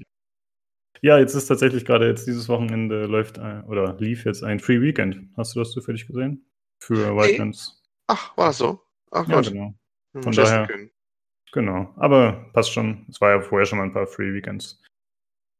[1.02, 4.80] ja, jetzt ist tatsächlich gerade jetzt dieses Wochenende läuft ein, oder lief jetzt ein Free
[4.80, 5.30] Weekend.
[5.36, 6.44] Hast du das zufällig gesehen?
[6.78, 7.82] Für Wildlands.
[8.06, 8.80] Ach, war das so?
[9.10, 9.74] Ach ja, genau.
[10.14, 10.68] Hm, Von daher.
[11.52, 11.92] Genau.
[11.96, 13.06] Aber passt schon.
[13.08, 14.82] Es war ja vorher schon mal ein paar Free Weekends.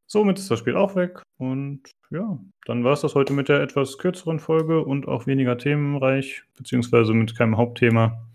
[0.06, 1.22] Somit ist das Spiel auch weg.
[1.38, 5.56] Und ja, dann war es das heute mit der etwas kürzeren Folge und auch weniger
[5.56, 8.29] themenreich, beziehungsweise mit keinem Hauptthema.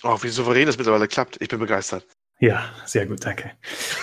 [0.03, 1.41] Oh, wie souverän das mittlerweile klappt.
[1.41, 2.07] Ich bin begeistert.
[2.39, 3.51] Ja, sehr gut, danke.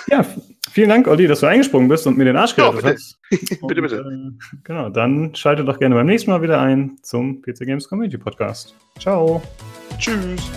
[0.08, 0.24] Ja,
[0.70, 3.18] vielen Dank, Olli, dass du eingesprungen bist und mir den Arsch gerettet ja, hast.
[3.66, 3.96] bitte, bitte.
[3.96, 8.18] Äh, genau, dann schalte doch gerne beim nächsten Mal wieder ein zum PC Games Community
[8.18, 8.74] Podcast.
[8.98, 9.42] Ciao.
[9.98, 10.50] Tschüss.